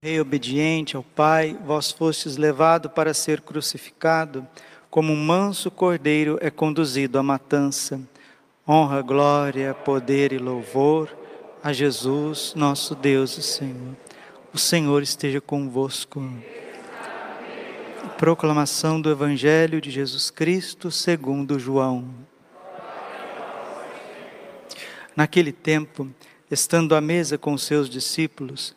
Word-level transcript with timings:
Rei 0.00 0.20
obediente 0.20 0.96
ao 0.96 1.02
Pai, 1.02 1.58
vós 1.64 1.90
fostes 1.90 2.36
levado 2.36 2.88
para 2.88 3.12
ser 3.12 3.40
crucificado, 3.40 4.46
como 4.88 5.12
um 5.12 5.16
manso 5.16 5.72
cordeiro 5.72 6.38
é 6.40 6.52
conduzido 6.52 7.18
à 7.18 7.22
matança. 7.22 8.00
Honra, 8.66 9.02
glória, 9.02 9.74
poder 9.74 10.32
e 10.32 10.38
louvor 10.38 11.12
a 11.64 11.72
Jesus, 11.72 12.54
nosso 12.54 12.94
Deus 12.94 13.36
e 13.38 13.42
Senhor. 13.42 13.96
O 14.54 14.58
Senhor 14.58 15.02
esteja 15.02 15.40
convosco. 15.40 16.22
Proclamação 18.16 19.00
do 19.00 19.10
Evangelho 19.10 19.80
de 19.80 19.90
Jesus 19.90 20.30
Cristo 20.30 20.92
segundo 20.92 21.58
João. 21.58 22.08
Naquele 25.16 25.50
tempo, 25.50 26.08
estando 26.48 26.94
à 26.94 27.00
mesa 27.00 27.36
com 27.36 27.58
seus 27.58 27.90
discípulos, 27.90 28.76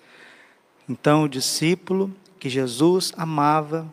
Então 0.91 1.23
o 1.23 1.29
discípulo 1.29 2.13
que 2.37 2.49
Jesus 2.49 3.13
amava, 3.15 3.89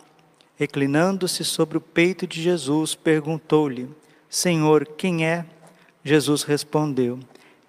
reclinando-se 0.56 1.44
sobre 1.44 1.78
o 1.78 1.80
peito 1.80 2.26
de 2.26 2.42
Jesus, 2.42 2.96
perguntou-lhe: 2.96 3.88
Senhor, 4.28 4.84
quem 4.84 5.24
é? 5.24 5.46
Jesus 6.02 6.42
respondeu: 6.42 7.20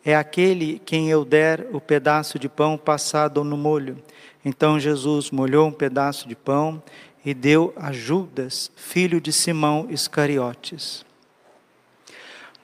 É 0.03 0.15
aquele 0.15 0.81
quem 0.83 1.11
eu 1.11 1.23
der 1.23 1.67
o 1.71 1.79
pedaço 1.79 2.39
de 2.39 2.49
pão 2.49 2.75
passado 2.75 3.43
no 3.43 3.55
molho. 3.55 4.01
Então 4.43 4.79
Jesus 4.79 5.29
molhou 5.29 5.67
um 5.67 5.71
pedaço 5.71 6.27
de 6.27 6.35
pão 6.35 6.81
e 7.23 7.31
deu 7.31 7.71
a 7.75 7.91
Judas, 7.91 8.71
filho 8.75 9.21
de 9.21 9.31
Simão 9.31 9.85
Iscariotes. 9.91 11.05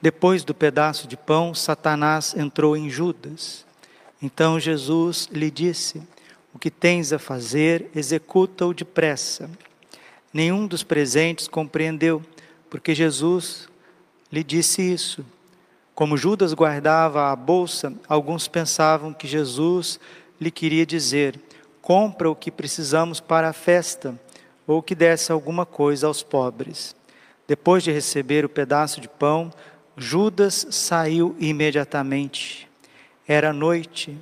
Depois 0.02 0.42
do 0.42 0.52
pedaço 0.52 1.06
de 1.06 1.16
pão, 1.16 1.54
Satanás 1.54 2.34
entrou 2.36 2.76
em 2.76 2.90
Judas. 2.90 3.64
Então 4.20 4.58
Jesus 4.58 5.28
lhe 5.30 5.48
disse: 5.48 6.02
o 6.56 6.58
que 6.58 6.70
tens 6.70 7.12
a 7.12 7.18
fazer, 7.18 7.90
executa-o 7.94 8.72
depressa. 8.72 9.50
Nenhum 10.32 10.66
dos 10.66 10.82
presentes 10.82 11.46
compreendeu, 11.46 12.22
porque 12.70 12.94
Jesus 12.94 13.68
lhe 14.32 14.42
disse 14.42 14.80
isso. 14.80 15.22
Como 15.94 16.16
Judas 16.16 16.54
guardava 16.54 17.30
a 17.30 17.36
bolsa, 17.36 17.92
alguns 18.08 18.48
pensavam 18.48 19.12
que 19.12 19.28
Jesus 19.28 20.00
lhe 20.40 20.50
queria 20.50 20.86
dizer: 20.86 21.38
compra 21.82 22.30
o 22.30 22.34
que 22.34 22.50
precisamos 22.50 23.20
para 23.20 23.50
a 23.50 23.52
festa, 23.52 24.18
ou 24.66 24.82
que 24.82 24.94
desse 24.94 25.30
alguma 25.30 25.66
coisa 25.66 26.06
aos 26.06 26.22
pobres. 26.22 26.96
Depois 27.46 27.82
de 27.82 27.92
receber 27.92 28.46
o 28.46 28.48
pedaço 28.48 28.98
de 28.98 29.10
pão, 29.10 29.52
Judas 29.94 30.66
saiu 30.70 31.36
imediatamente. 31.38 32.66
Era 33.28 33.52
noite 33.52 34.18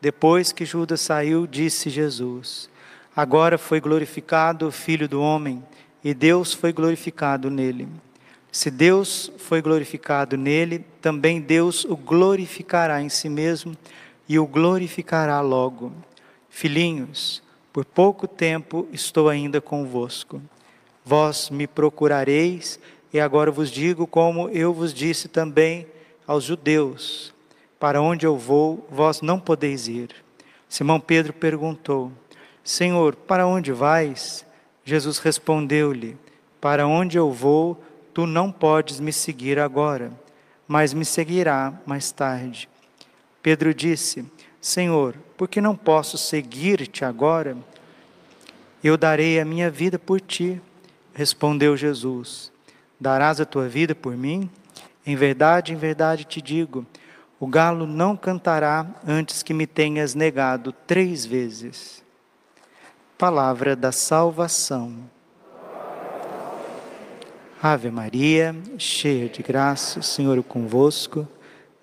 depois 0.00 0.50
que 0.50 0.64
Judas 0.64 1.02
saiu, 1.02 1.46
disse 1.46 1.90
Jesus: 1.90 2.70
Agora 3.14 3.58
foi 3.58 3.80
glorificado 3.80 4.66
o 4.66 4.72
Filho 4.72 5.06
do 5.06 5.20
Homem, 5.20 5.62
e 6.02 6.14
Deus 6.14 6.54
foi 6.54 6.72
glorificado 6.72 7.50
nele. 7.50 7.86
Se 8.50 8.70
Deus 8.70 9.30
foi 9.38 9.60
glorificado 9.60 10.36
nele, 10.36 10.84
também 11.00 11.40
Deus 11.40 11.84
o 11.84 11.96
glorificará 11.96 13.02
em 13.02 13.08
si 13.08 13.28
mesmo 13.28 13.76
e 14.28 14.38
o 14.38 14.46
glorificará 14.46 15.40
logo. 15.40 15.92
Filhinhos, 16.48 17.42
por 17.72 17.84
pouco 17.84 18.26
tempo 18.26 18.88
estou 18.92 19.28
ainda 19.28 19.60
convosco. 19.60 20.40
Vós 21.04 21.50
me 21.50 21.66
procurareis, 21.66 22.80
e 23.12 23.20
agora 23.20 23.50
vos 23.50 23.70
digo 23.70 24.06
como 24.06 24.48
eu 24.48 24.72
vos 24.72 24.94
disse 24.94 25.28
também 25.28 25.86
aos 26.26 26.44
judeus 26.44 27.34
para 27.80 28.02
onde 28.02 28.26
eu 28.26 28.36
vou, 28.36 28.86
vós 28.90 29.22
não 29.22 29.40
podeis 29.40 29.88
ir. 29.88 30.14
Simão 30.68 31.00
Pedro 31.00 31.32
perguntou: 31.32 32.12
Senhor, 32.62 33.16
para 33.16 33.46
onde 33.46 33.72
vais? 33.72 34.44
Jesus 34.84 35.18
respondeu-lhe: 35.18 36.16
Para 36.60 36.86
onde 36.86 37.16
eu 37.16 37.32
vou, 37.32 37.82
tu 38.12 38.26
não 38.26 38.52
podes 38.52 39.00
me 39.00 39.14
seguir 39.14 39.58
agora, 39.58 40.12
mas 40.68 40.92
me 40.92 41.06
seguirá 41.06 41.72
mais 41.86 42.12
tarde. 42.12 42.68
Pedro 43.42 43.72
disse: 43.72 44.30
Senhor, 44.60 45.16
por 45.38 45.48
que 45.48 45.58
não 45.58 45.74
posso 45.74 46.18
seguir-te 46.18 47.02
agora? 47.02 47.56
Eu 48.84 48.98
darei 48.98 49.40
a 49.40 49.44
minha 49.44 49.70
vida 49.70 49.98
por 49.98 50.20
ti. 50.20 50.60
Respondeu 51.14 51.78
Jesus: 51.78 52.52
Darás 53.00 53.40
a 53.40 53.46
tua 53.46 53.68
vida 53.68 53.94
por 53.94 54.14
mim? 54.14 54.50
Em 55.06 55.16
verdade, 55.16 55.72
em 55.72 55.76
verdade 55.76 56.26
te 56.26 56.42
digo 56.42 56.86
o 57.40 57.46
galo 57.46 57.86
não 57.86 58.14
cantará 58.14 58.86
antes 59.06 59.42
que 59.42 59.54
me 59.54 59.66
tenhas 59.66 60.14
negado 60.14 60.72
três 60.86 61.24
vezes. 61.24 62.04
Palavra 63.16 63.74
da 63.74 63.90
salvação. 63.90 65.08
Ave 67.62 67.90
Maria, 67.90 68.54
cheia 68.76 69.26
de 69.26 69.42
graça, 69.42 70.00
o 70.00 70.02
Senhor 70.02 70.38
é 70.38 70.42
convosco. 70.42 71.26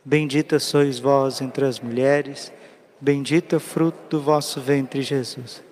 Bendita 0.05 0.59
sois 0.59 0.99
vós 0.99 1.41
entre 1.41 1.65
as 1.65 1.79
mulheres, 1.79 2.53
bendito 3.01 3.53
é 3.53 3.57
o 3.57 3.59
fruto 3.59 4.17
do 4.17 4.21
vosso 4.21 4.61
ventre, 4.61 5.01
Jesus. 5.01 5.66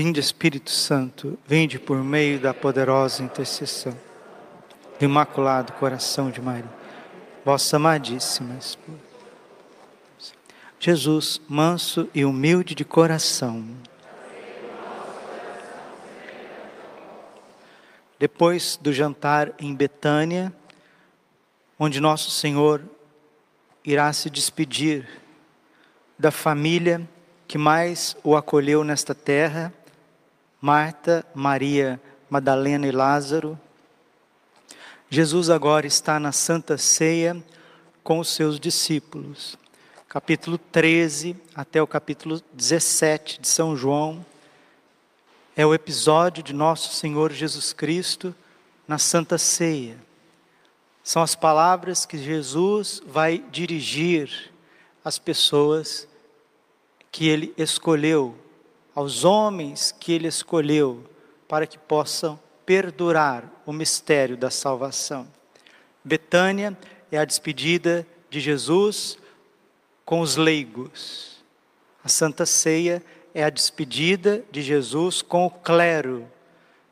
Vinde 0.00 0.20
Espírito 0.20 0.70
Santo, 0.70 1.36
vinde 1.44 1.76
por 1.76 2.04
meio 2.04 2.38
da 2.38 2.54
poderosa 2.54 3.20
intercessão 3.20 3.98
do 4.96 5.04
Imaculado 5.04 5.72
Coração 5.72 6.30
de 6.30 6.40
Maria, 6.40 6.70
vossa 7.44 7.74
amadíssima 7.74 8.56
esposa. 8.56 9.00
Jesus, 10.78 11.40
manso 11.48 12.08
e 12.14 12.24
humilde 12.24 12.76
de 12.76 12.84
coração. 12.84 13.66
Depois 18.20 18.78
do 18.80 18.92
jantar 18.92 19.52
em 19.58 19.74
Betânia, 19.74 20.54
onde 21.76 21.98
nosso 21.98 22.30
Senhor 22.30 22.84
irá 23.84 24.12
se 24.12 24.30
despedir 24.30 25.08
da 26.16 26.30
família 26.30 27.04
que 27.48 27.58
mais 27.58 28.14
o 28.22 28.36
acolheu 28.36 28.84
nesta 28.84 29.12
terra, 29.12 29.72
Marta, 30.60 31.24
Maria, 31.34 32.00
Madalena 32.28 32.86
e 32.86 32.90
Lázaro. 32.90 33.58
Jesus 35.08 35.50
agora 35.50 35.86
está 35.86 36.18
na 36.18 36.32
Santa 36.32 36.76
Ceia 36.76 37.42
com 38.02 38.18
os 38.18 38.28
seus 38.28 38.58
discípulos. 38.58 39.56
Capítulo 40.08 40.58
13 40.58 41.36
até 41.54 41.82
o 41.82 41.86
capítulo 41.86 42.42
17 42.54 43.40
de 43.40 43.48
São 43.48 43.76
João 43.76 44.24
é 45.58 45.66
o 45.66 45.74
episódio 45.74 46.40
de 46.40 46.52
nosso 46.52 46.94
Senhor 46.94 47.32
Jesus 47.32 47.72
Cristo 47.72 48.34
na 48.86 48.96
Santa 48.96 49.36
Ceia. 49.36 49.98
São 51.02 51.20
as 51.20 51.34
palavras 51.34 52.06
que 52.06 52.16
Jesus 52.16 53.02
vai 53.06 53.38
dirigir 53.50 54.52
às 55.04 55.18
pessoas 55.18 56.06
que 57.10 57.26
ele 57.28 57.52
escolheu, 57.58 58.36
aos 58.98 59.24
homens 59.24 59.94
que 59.96 60.10
ele 60.10 60.26
escolheu, 60.26 61.04
para 61.46 61.68
que 61.68 61.78
possam 61.78 62.36
perdurar 62.66 63.48
o 63.64 63.72
mistério 63.72 64.36
da 64.36 64.50
salvação. 64.50 65.28
Betânia 66.02 66.76
é 67.12 67.16
a 67.16 67.24
despedida 67.24 68.04
de 68.28 68.40
Jesus 68.40 69.16
com 70.04 70.20
os 70.20 70.34
leigos. 70.34 71.44
A 72.02 72.08
Santa 72.08 72.44
Ceia 72.44 73.00
é 73.32 73.44
a 73.44 73.50
despedida 73.50 74.44
de 74.50 74.62
Jesus 74.62 75.22
com 75.22 75.46
o 75.46 75.50
clero. 75.50 76.28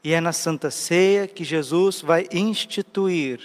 E 0.05 0.13
é 0.13 0.21
na 0.21 0.33
Santa 0.33 0.71
Ceia 0.71 1.27
que 1.27 1.43
Jesus 1.43 2.03
vai 2.03 2.29
instituir 2.31 3.41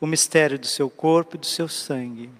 o 0.00 0.06
mistério 0.06 0.58
do 0.58 0.66
seu 0.66 0.88
corpo 0.88 1.36
e 1.36 1.38
do 1.38 1.44
seu 1.44 1.68
sangue. 1.68 2.30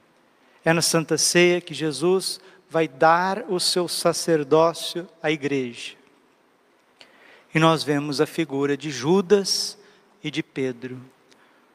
É 0.65 0.73
na 0.73 0.81
Santa 0.81 1.19
Ceia 1.19 1.61
que 1.61 1.75
Jesus 1.75 2.41
vai 2.71 2.87
dar 2.87 3.45
o 3.49 3.59
seu 3.59 3.89
sacerdócio 3.89 5.09
à 5.21 5.31
igreja. 5.31 5.97
E 7.53 7.59
nós 7.59 7.83
vemos 7.83 8.21
a 8.21 8.27
figura 8.27 8.77
de 8.77 8.91
Judas 8.91 9.77
e 10.23 10.31
de 10.31 10.41
Pedro. 10.41 11.01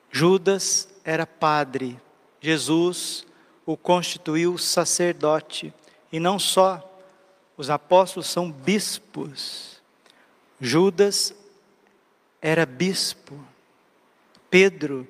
Judas 0.09 0.87
era 1.03 1.27
padre, 1.27 1.99
Jesus 2.39 3.27
o 3.65 3.75
constituiu 3.75 4.57
sacerdote, 4.57 5.73
e 6.11 6.19
não 6.19 6.39
só, 6.39 6.81
os 7.57 7.69
apóstolos 7.69 8.27
são 8.27 8.49
bispos. 8.49 9.81
Judas 10.61 11.35
era 12.41 12.65
bispo, 12.65 13.37
Pedro 14.49 15.07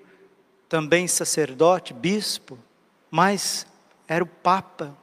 também 0.68 1.08
sacerdote, 1.08 1.94
bispo, 1.94 2.58
mas 3.12 3.68
era 4.08 4.24
o 4.24 4.28
Papa. 4.28 4.98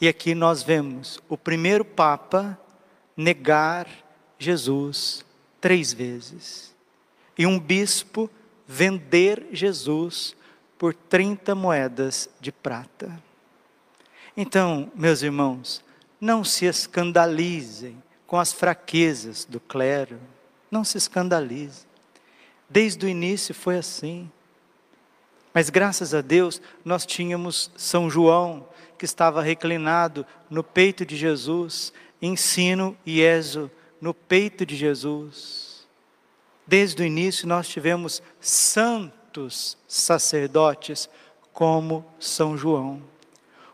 E 0.00 0.08
aqui 0.08 0.34
nós 0.34 0.62
vemos 0.62 1.20
o 1.28 1.36
primeiro 1.36 1.84
Papa 1.84 2.58
negar 3.16 3.86
Jesus 4.38 5.24
três 5.60 5.92
vezes. 5.92 6.74
E 7.36 7.46
um 7.46 7.58
bispo 7.58 8.30
vender 8.66 9.48
Jesus 9.52 10.34
por 10.78 10.94
30 10.94 11.54
moedas 11.54 12.30
de 12.40 12.50
prata. 12.50 13.22
Então, 14.34 14.90
meus 14.94 15.20
irmãos, 15.22 15.84
não 16.18 16.42
se 16.42 16.64
escandalizem 16.64 18.02
com 18.26 18.38
as 18.38 18.52
fraquezas 18.52 19.44
do 19.44 19.60
clero, 19.60 20.18
não 20.70 20.84
se 20.84 20.96
escandalizem. 20.96 21.86
Desde 22.68 23.04
o 23.04 23.08
início 23.08 23.54
foi 23.54 23.76
assim. 23.76 24.30
Mas 25.52 25.68
graças 25.68 26.14
a 26.14 26.20
Deus, 26.20 26.62
nós 26.84 27.04
tínhamos 27.04 27.70
São 27.76 28.08
João, 28.08 28.66
que 29.00 29.06
estava 29.06 29.40
reclinado 29.40 30.26
no 30.50 30.62
peito 30.62 31.06
de 31.06 31.16
Jesus, 31.16 31.90
ensino 32.20 32.94
e 33.06 33.22
Ezo 33.22 33.70
no 33.98 34.12
peito 34.12 34.66
de 34.66 34.76
Jesus. 34.76 35.88
Desde 36.66 37.02
o 37.02 37.06
início, 37.06 37.48
nós 37.48 37.66
tivemos 37.66 38.22
santos 38.38 39.78
sacerdotes, 39.88 41.08
como 41.50 42.04
São 42.18 42.58
João. 42.58 43.02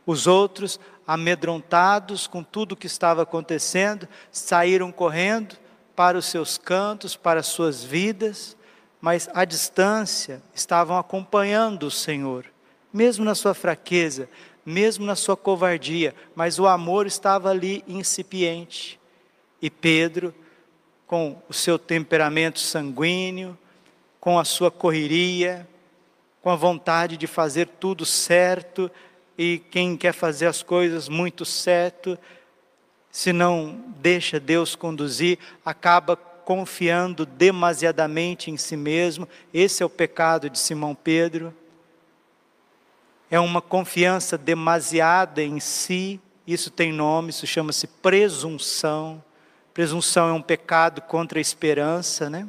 Os 0.07 0.29
outros, 0.29 0.79
amedrontados 1.05 2.29
com 2.29 2.45
tudo 2.45 2.73
o 2.73 2.77
que 2.77 2.87
estava 2.87 3.23
acontecendo, 3.23 4.09
saíram 4.31 4.93
correndo 4.93 5.57
para 5.97 6.17
os 6.17 6.27
seus 6.27 6.57
cantos, 6.57 7.17
para 7.17 7.41
as 7.41 7.47
suas 7.49 7.83
vidas, 7.83 8.57
mas 9.01 9.29
à 9.35 9.45
distância 9.45 10.41
estavam 10.55 10.97
acompanhando 10.97 11.89
o 11.89 11.91
Senhor, 11.91 12.47
mesmo 12.93 13.25
na 13.25 13.35
sua 13.35 13.55
fraqueza, 13.55 14.29
mesmo 14.67 15.07
na 15.07 15.15
sua 15.15 15.37
covardia, 15.37 16.13
mas 16.35 16.59
o 16.59 16.67
amor 16.67 17.07
estava 17.07 17.49
ali 17.51 17.85
incipiente. 17.87 18.99
E 19.63 19.71
Pedro, 19.71 20.35
com 21.07 21.41
o 21.49 21.55
seu 21.55 21.79
temperamento 21.79 22.59
sanguíneo, 22.59 23.57
com 24.21 24.39
a 24.39 24.45
sua 24.45 24.73
correria, 24.73 25.67
com 26.43 26.51
a 26.51 26.57
vontade 26.57 27.17
de 27.17 27.29
fazer 27.29 27.69
tudo 27.79 28.05
certo, 28.05 28.91
e 29.39 29.59
quem 29.71 29.97
quer 29.97 30.13
fazer 30.13 30.47
as 30.47 30.63
coisas 30.63 31.09
muito 31.09 31.45
certo, 31.45 32.19
se 33.11 33.33
não 33.33 33.85
deixa 33.99 34.41
Deus 34.41 34.75
conduzir, 34.75 35.39
acaba 35.65 36.17
confiando 36.17 37.25
demasiadamente 37.25 38.51
em 38.51 38.57
si 38.57 38.77
mesmo. 38.77 39.29
Esse 39.53 39.83
é 39.83 39.87
o 39.87 39.91
pecado 39.91 40.51
de 40.51 40.59
Simão 40.59 40.95
Pedro. 40.95 41.55
É 43.31 43.41
uma 43.41 43.61
confiança 43.61 44.39
demasiada 44.39 45.43
em 45.43 45.59
si. 45.59 46.21
Isso 46.47 46.71
tem 46.71 46.93
nome, 46.93 47.31
isso 47.31 47.47
chama-se 47.47 47.87
presunção. 47.87 49.23
Presunção 49.75 50.29
é 50.29 50.33
um 50.33 50.43
pecado 50.43 51.01
contra 51.03 51.39
a 51.39 51.43
esperança, 51.43 52.31
né? 52.31 52.47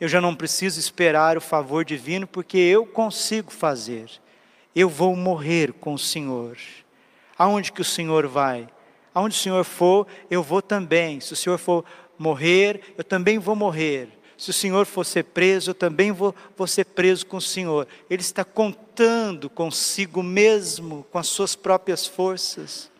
Eu 0.00 0.08
já 0.08 0.20
não 0.20 0.34
preciso 0.34 0.80
esperar 0.80 1.36
o 1.36 1.40
favor 1.40 1.84
divino 1.84 2.26
porque 2.26 2.58
eu 2.58 2.86
consigo 2.86 3.50
fazer. 3.50 4.10
Eu 4.74 4.88
vou 4.88 5.14
morrer 5.14 5.72
com 5.72 5.94
o 5.94 5.98
Senhor. 5.98 6.56
Aonde 7.38 7.72
que 7.72 7.80
o 7.80 7.84
Senhor 7.84 8.26
vai? 8.26 8.68
Aonde 9.14 9.34
o 9.34 9.38
Senhor 9.38 9.64
for, 9.64 10.06
eu 10.30 10.42
vou 10.42 10.60
também. 10.60 11.20
Se 11.20 11.32
o 11.32 11.36
Senhor 11.36 11.58
for 11.58 11.84
morrer, 12.18 12.94
eu 12.96 13.04
também 13.04 13.38
vou 13.38 13.56
morrer. 13.56 14.08
Se 14.36 14.50
o 14.50 14.52
Senhor 14.52 14.84
for 14.84 15.04
ser 15.04 15.24
preso, 15.24 15.70
eu 15.70 15.74
também 15.74 16.12
vou, 16.12 16.34
vou 16.56 16.66
ser 16.66 16.84
preso 16.84 17.24
com 17.26 17.38
o 17.38 17.42
Senhor. 17.42 17.88
Ele 18.10 18.20
está 18.20 18.44
contando 18.44 19.48
consigo 19.48 20.22
mesmo, 20.22 21.06
com 21.10 21.18
as 21.18 21.26
suas 21.26 21.56
próprias 21.56 22.06
forças. 22.06 22.90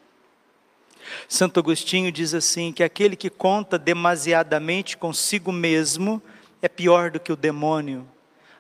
Santo 1.29 1.61
Agostinho 1.61 2.11
diz 2.11 2.35
assim: 2.35 2.73
que 2.73 2.83
aquele 2.83 3.17
que 3.17 3.31
conta 3.31 3.79
demasiadamente 3.79 4.97
consigo 4.97 5.53
mesmo 5.53 6.23
é 6.63 6.69
pior 6.69 7.11
do 7.11 7.21
que 7.21 7.33
o 7.33 7.37
demônio. 7.37 8.07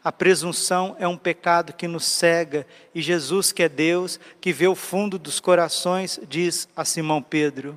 A 0.05 0.12
presunção 0.12 0.94
é 1.00 1.08
um 1.08 1.17
pecado 1.17 1.73
que 1.73 1.88
nos 1.88 2.05
cega, 2.05 2.64
e 2.94 3.02
Jesus, 3.02 3.50
que 3.50 3.64
é 3.64 3.69
Deus, 3.69 4.20
que 4.40 4.52
vê 4.52 4.69
o 4.69 4.76
fundo 4.76 5.19
dos 5.19 5.40
corações, 5.40 6.20
diz 6.28 6.69
a 6.76 6.84
Simão 6.84 7.20
Pedro: 7.20 7.76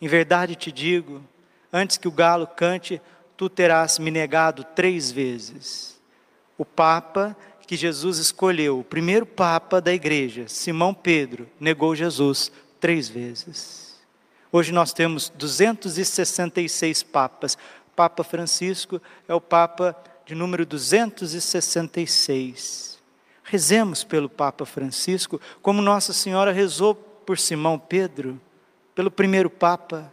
Em 0.00 0.08
verdade 0.08 0.56
te 0.56 0.72
digo, 0.72 1.20
antes 1.72 1.98
que 1.98 2.08
o 2.08 2.12
galo 2.12 2.46
cante, 2.46 3.02
tu 3.42 3.50
terás 3.50 3.98
me 3.98 4.08
negado 4.08 4.62
três 4.62 5.10
vezes. 5.10 6.00
O 6.56 6.64
Papa 6.64 7.36
que 7.66 7.76
Jesus 7.76 8.18
escolheu, 8.18 8.78
o 8.78 8.84
primeiro 8.84 9.26
Papa 9.26 9.80
da 9.80 9.92
igreja, 9.92 10.46
Simão 10.46 10.94
Pedro, 10.94 11.50
negou 11.58 11.96
Jesus 11.96 12.52
três 12.78 13.08
vezes. 13.08 14.00
Hoje 14.52 14.70
nós 14.70 14.92
temos 14.92 15.28
266 15.30 17.02
papas. 17.02 17.58
Papa 17.96 18.22
Francisco 18.22 19.02
é 19.26 19.34
o 19.34 19.40
Papa 19.40 19.96
de 20.24 20.36
número 20.36 20.64
266. 20.64 23.02
Rezemos 23.42 24.04
pelo 24.04 24.28
Papa 24.28 24.64
Francisco, 24.64 25.40
como 25.60 25.82
Nossa 25.82 26.12
Senhora 26.12 26.52
rezou 26.52 26.94
por 26.94 27.36
Simão 27.36 27.76
Pedro, 27.76 28.40
pelo 28.94 29.10
primeiro 29.10 29.50
Papa. 29.50 30.12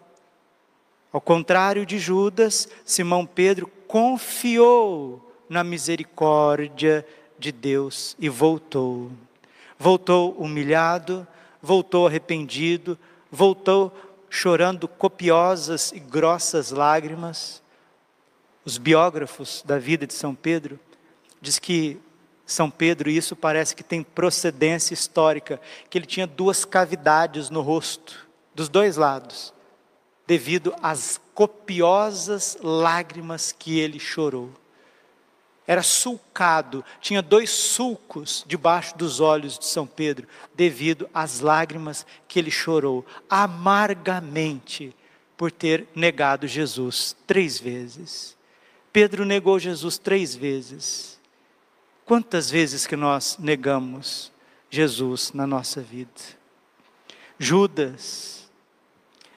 Ao 1.12 1.20
contrário 1.20 1.86
de 1.88 1.98
Judas, 1.98 2.70
Simão 2.86 3.26
Pedro 3.26 3.68
confiou 3.88 5.34
na 5.50 5.64
misericórdia 5.64 7.06
de 7.40 7.52
Deus 7.52 8.16
e 8.20 8.30
voltou. 8.30 9.10
Voltou 9.78 10.34
humilhado, 10.34 11.26
voltou 11.62 12.06
arrependido, 12.06 12.98
voltou 13.32 13.92
chorando 14.30 14.88
copiosas 14.88 15.92
e 15.92 16.00
grossas 16.00 16.70
lágrimas. 16.70 17.64
Os 18.64 18.78
biógrafos 18.78 19.64
da 19.66 19.80
vida 19.80 20.06
de 20.06 20.14
São 20.14 20.36
Pedro 20.36 20.80
diz 21.42 21.58
que 21.58 22.00
São 22.46 22.70
Pedro, 22.70 23.10
isso 23.10 23.36
parece 23.36 23.76
que 23.76 23.84
tem 23.84 24.04
procedência 24.04 24.94
histórica, 24.94 25.60
que 25.90 25.98
ele 25.98 26.06
tinha 26.06 26.28
duas 26.28 26.66
cavidades 26.66 27.50
no 27.50 27.62
rosto, 27.62 28.28
dos 28.54 28.70
dois 28.70 28.96
lados 28.96 29.58
devido 30.30 30.76
às 30.80 31.20
copiosas 31.34 32.56
lágrimas 32.62 33.52
que 33.52 33.80
ele 33.80 34.00
chorou. 34.00 34.52
Era 35.66 35.82
sulcado, 35.82 36.86
tinha 37.02 37.20
dois 37.20 37.50
sulcos 37.50 38.46
debaixo 38.46 38.96
dos 38.96 39.20
olhos 39.20 39.58
de 39.58 39.66
São 39.66 39.88
Pedro, 39.88 40.28
devido 40.54 41.10
às 41.12 41.40
lágrimas 41.40 42.06
que 42.28 42.38
ele 42.38 42.52
chorou 42.52 43.04
amargamente 43.28 44.96
por 45.36 45.52
ter 45.52 45.88
negado 45.96 46.48
Jesus 46.48 47.16
três 47.26 47.60
vezes. 47.60 48.38
Pedro 48.94 49.26
negou 49.26 49.58
Jesus 49.58 49.98
três 49.98 50.36
vezes. 50.36 51.20
Quantas 52.06 52.52
vezes 52.52 52.86
que 52.86 52.96
nós 52.96 53.36
negamos 53.40 54.32
Jesus 54.70 55.32
na 55.34 55.48
nossa 55.48 55.82
vida? 55.82 56.12
Judas, 57.40 58.39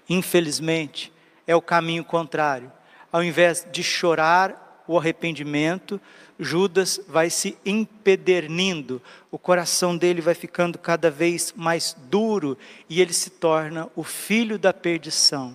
Infelizmente, 0.09 1.13
é 1.47 1.55
o 1.55 1.63
caminho 1.63 2.05
contrário. 2.05 2.71
Ao 3.11 3.23
invés 3.23 3.67
de 3.71 3.83
chorar 3.83 4.83
o 4.87 4.99
arrependimento, 4.99 6.01
Judas 6.39 7.01
vai 7.07 7.31
se 7.31 7.57
empedernindo, 7.65 9.01
o 9.31 9.39
coração 9.39 9.97
dele 9.97 10.21
vai 10.21 10.35
ficando 10.35 10.79
cada 10.79 11.11
vez 11.11 11.53
mais 11.57 11.97
duro 12.11 12.59
e 12.89 13.01
ele 13.01 13.13
se 13.13 13.31
torna 13.31 13.89
o 13.95 14.03
filho 14.03 14.59
da 14.59 14.73
perdição. 14.73 15.55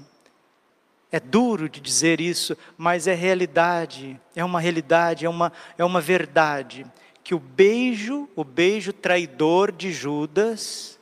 É 1.12 1.20
duro 1.20 1.70
de 1.70 1.80
dizer 1.80 2.20
isso, 2.20 2.58
mas 2.78 3.08
é 3.08 3.14
realidade, 3.14 4.20
é 4.36 4.44
uma 4.44 4.60
realidade, 4.60 5.26
é 5.26 5.30
uma, 5.30 5.54
é 5.78 5.84
uma 5.84 6.02
verdade. 6.02 6.86
Que 7.24 7.34
o 7.34 7.40
beijo, 7.40 8.30
o 8.36 8.44
beijo 8.44 8.92
traidor 8.92 9.72
de 9.72 9.92
Judas, 9.92 10.97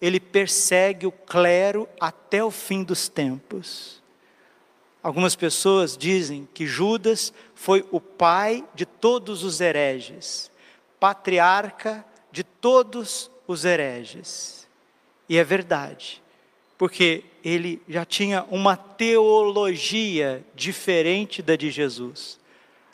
ele 0.00 0.18
persegue 0.18 1.06
o 1.06 1.12
clero 1.12 1.88
até 2.00 2.42
o 2.42 2.50
fim 2.50 2.82
dos 2.82 3.08
tempos. 3.08 4.00
Algumas 5.02 5.34
pessoas 5.34 5.96
dizem 5.96 6.48
que 6.52 6.66
Judas 6.66 7.32
foi 7.54 7.86
o 7.90 8.00
pai 8.00 8.64
de 8.74 8.84
todos 8.84 9.42
os 9.44 9.60
hereges, 9.60 10.50
patriarca 10.98 12.04
de 12.30 12.44
todos 12.44 13.30
os 13.46 13.64
hereges. 13.64 14.68
E 15.28 15.36
é 15.38 15.44
verdade, 15.44 16.22
porque 16.76 17.24
ele 17.44 17.80
já 17.88 18.04
tinha 18.04 18.44
uma 18.50 18.76
teologia 18.76 20.44
diferente 20.54 21.40
da 21.40 21.56
de 21.56 21.70
Jesus. 21.70 22.38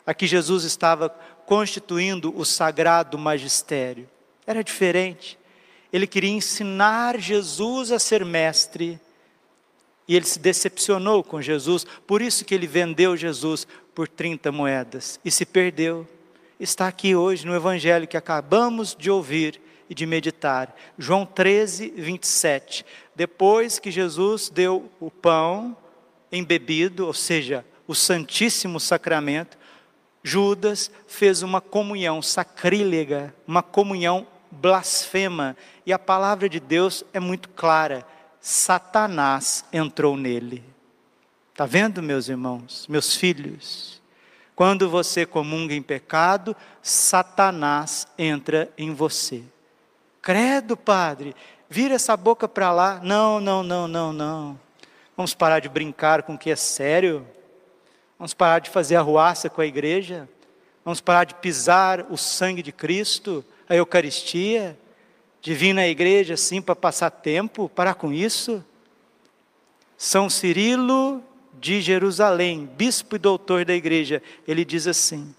Aqui 0.05 0.25
Jesus 0.25 0.63
estava 0.63 1.09
constituindo 1.45 2.33
o 2.37 2.45
sagrado 2.45 3.17
magistério. 3.17 4.09
Era 4.45 4.63
diferente. 4.63 5.37
Ele 5.91 6.07
queria 6.07 6.31
ensinar 6.31 7.19
Jesus 7.19 7.91
a 7.91 7.99
ser 7.99 8.25
mestre. 8.25 8.99
E 10.07 10.15
ele 10.15 10.25
se 10.25 10.39
decepcionou 10.39 11.23
com 11.23 11.41
Jesus, 11.41 11.85
por 12.05 12.21
isso 12.21 12.45
que 12.45 12.55
ele 12.55 12.65
vendeu 12.65 13.17
Jesus 13.17 13.67
por 13.93 14.07
30 14.07 14.51
moedas 14.51 15.19
e 15.23 15.29
se 15.29 15.45
perdeu. 15.45 16.07
Está 16.59 16.87
aqui 16.87 17.13
hoje 17.13 17.45
no 17.45 17.55
evangelho 17.55 18.07
que 18.07 18.15
acabamos 18.15 18.95
de 18.97 19.11
ouvir 19.11 19.59
e 19.89 19.93
de 19.93 20.05
meditar. 20.05 20.75
João 20.97 21.25
13, 21.25 21.93
27. 21.95 22.85
Depois 23.15 23.79
que 23.79 23.91
Jesus 23.91 24.49
deu 24.49 24.89
o 24.99 25.11
pão 25.11 25.75
embebido, 26.31 27.05
ou 27.05 27.13
seja, 27.13 27.65
o 27.87 27.95
Santíssimo 27.95 28.79
Sacramento, 28.79 29.57
Judas 30.23 30.91
fez 31.07 31.41
uma 31.41 31.61
comunhão 31.61 32.21
sacrílega, 32.21 33.33
uma 33.47 33.63
comunhão 33.63 34.27
blasfema, 34.61 35.55
e 35.85 35.93
a 35.93 35.99
palavra 35.99 36.49
de 36.49 36.59
Deus 36.59 37.03
é 37.13 37.19
muito 37.19 37.49
clara: 37.49 38.05
Satanás 38.39 39.65
entrou 39.71 40.17
nele. 40.17 40.63
Está 41.51 41.65
vendo, 41.65 42.03
meus 42.03 42.29
irmãos, 42.29 42.85
meus 42.87 43.15
filhos? 43.15 44.01
Quando 44.55 44.89
você 44.89 45.25
comunga 45.25 45.73
em 45.73 45.81
pecado, 45.81 46.55
Satanás 46.81 48.07
entra 48.17 48.71
em 48.77 48.93
você. 48.93 49.43
Credo, 50.21 50.75
padre, 50.75 51.35
vira 51.69 51.95
essa 51.95 52.17
boca 52.17 52.47
para 52.47 52.71
lá. 52.71 52.99
Não, 53.03 53.39
não, 53.39 53.63
não, 53.63 53.87
não, 53.87 54.11
não. 54.11 54.59
Vamos 55.15 55.33
parar 55.33 55.59
de 55.59 55.69
brincar 55.69 56.23
com 56.23 56.33
o 56.33 56.37
que 56.37 56.49
é 56.49 56.55
sério. 56.55 57.25
Vamos 58.17 58.33
parar 58.33 58.59
de 58.59 58.69
fazer 58.69 58.95
arruaça 58.95 59.49
com 59.49 59.61
a 59.61 59.65
igreja. 59.65 60.27
Vamos 60.83 61.01
parar 61.01 61.23
de 61.23 61.35
pisar 61.35 62.05
o 62.09 62.17
sangue 62.17 62.63
de 62.63 62.71
Cristo, 62.71 63.43
a 63.67 63.75
Eucaristia, 63.75 64.77
de 65.41 65.53
vir 65.53 65.73
na 65.73 65.87
igreja 65.87 66.33
assim 66.33 66.61
para 66.61 66.75
passar 66.75 67.09
tempo, 67.09 67.69
parar 67.69 67.93
com 67.95 68.11
isso. 68.11 68.63
São 69.97 70.29
Cirilo 70.29 71.23
de 71.53 71.81
Jerusalém, 71.81 72.65
bispo 72.77 73.15
e 73.15 73.19
doutor 73.19 73.65
da 73.65 73.73
igreja, 73.73 74.21
ele 74.47 74.63
diz 74.63 74.87
assim: 74.87 75.33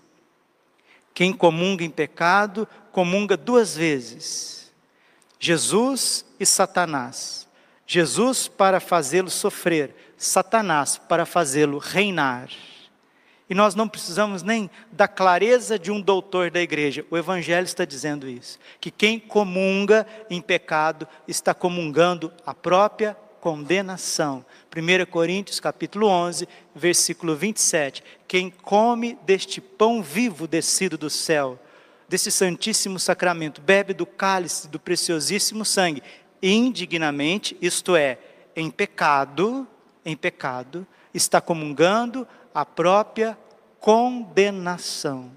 quem 1.18 1.32
comunga 1.32 1.82
em 1.82 1.90
pecado, 1.90 2.68
comunga 2.92 3.36
duas 3.36 3.76
vezes. 3.76 4.70
Jesus 5.36 6.24
e 6.38 6.46
Satanás. 6.46 7.48
Jesus 7.84 8.46
para 8.46 8.78
fazê-lo 8.78 9.28
sofrer, 9.28 9.92
Satanás 10.16 10.96
para 10.96 11.26
fazê-lo 11.26 11.78
reinar. 11.78 12.50
E 13.50 13.54
nós 13.54 13.74
não 13.74 13.88
precisamos 13.88 14.42
nem 14.42 14.70
da 14.92 15.08
clareza 15.08 15.78
de 15.78 15.90
um 15.90 16.00
doutor 16.00 16.50
da 16.50 16.60
igreja. 16.60 17.04
O 17.10 17.16
Evangelho 17.16 17.64
está 17.64 17.84
dizendo 17.84 18.28
isso: 18.28 18.58
que 18.80 18.90
quem 18.90 19.18
comunga 19.18 20.06
em 20.28 20.40
pecado 20.40 21.08
está 21.26 21.54
comungando 21.54 22.32
a 22.44 22.52
própria 22.52 23.16
condenação. 23.40 24.44
1 24.76 25.10
Coríntios 25.10 25.60
capítulo 25.60 26.06
11, 26.08 26.46
versículo 26.74 27.34
27. 27.34 28.04
Quem 28.26 28.50
come 28.50 29.18
deste 29.24 29.60
pão 29.60 30.02
vivo 30.02 30.46
descido 30.46 30.98
do 30.98 31.08
céu, 31.08 31.58
desse 32.06 32.30
santíssimo 32.30 32.98
sacramento, 32.98 33.62
bebe 33.62 33.94
do 33.94 34.04
cálice 34.04 34.68
do 34.68 34.78
preciosíssimo 34.78 35.64
sangue, 35.64 36.02
indignamente, 36.42 37.56
isto 37.62 37.96
é, 37.96 38.18
em 38.54 38.70
pecado, 38.70 39.66
em 40.04 40.16
pecado, 40.16 40.86
está 41.14 41.40
comungando 41.40 42.26
a 42.54 42.64
própria 42.64 43.38
condenação. 43.80 45.30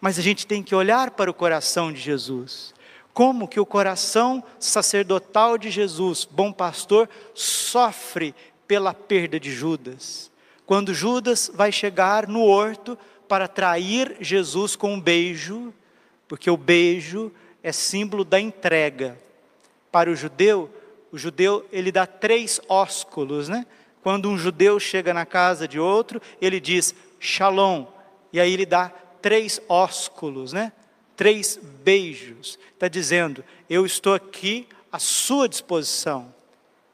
Mas 0.00 0.18
a 0.18 0.22
gente 0.22 0.46
tem 0.46 0.62
que 0.62 0.74
olhar 0.74 1.10
para 1.12 1.30
o 1.30 1.34
coração 1.34 1.92
de 1.92 2.00
Jesus. 2.00 2.74
Como 3.12 3.48
que 3.48 3.58
o 3.58 3.66
coração 3.66 4.44
sacerdotal 4.58 5.56
de 5.56 5.70
Jesus, 5.70 6.28
bom 6.30 6.52
pastor, 6.52 7.08
sofre 7.34 8.34
pela 8.68 8.92
perda 8.92 9.40
de 9.40 9.50
Judas. 9.50 10.30
Quando 10.66 10.92
Judas 10.92 11.50
vai 11.54 11.72
chegar 11.72 12.26
no 12.26 12.42
horto 12.42 12.98
para 13.28 13.48
trair 13.48 14.16
Jesus 14.20 14.76
com 14.76 14.94
um 14.94 15.00
beijo, 15.00 15.72
porque 16.28 16.50
o 16.50 16.56
beijo 16.56 17.32
é 17.62 17.72
símbolo 17.72 18.24
da 18.24 18.38
entrega. 18.38 19.18
Para 19.90 20.10
o 20.10 20.16
judeu, 20.16 20.70
o 21.10 21.18
judeu 21.18 21.64
ele 21.72 21.90
dá 21.90 22.06
três 22.06 22.60
ósculos, 22.68 23.48
né? 23.48 23.64
Quando 24.06 24.30
um 24.30 24.38
judeu 24.38 24.78
chega 24.78 25.12
na 25.12 25.26
casa 25.26 25.66
de 25.66 25.80
outro, 25.80 26.22
ele 26.40 26.60
diz 26.60 26.94
shalom, 27.18 27.86
e 28.32 28.38
aí 28.38 28.52
ele 28.52 28.64
dá 28.64 28.88
três 29.20 29.60
ósculos, 29.68 30.52
né? 30.52 30.70
Três 31.16 31.58
beijos. 31.82 32.56
Está 32.72 32.86
dizendo: 32.86 33.42
eu 33.68 33.84
estou 33.84 34.14
aqui 34.14 34.68
à 34.92 35.00
sua 35.00 35.48
disposição. 35.48 36.32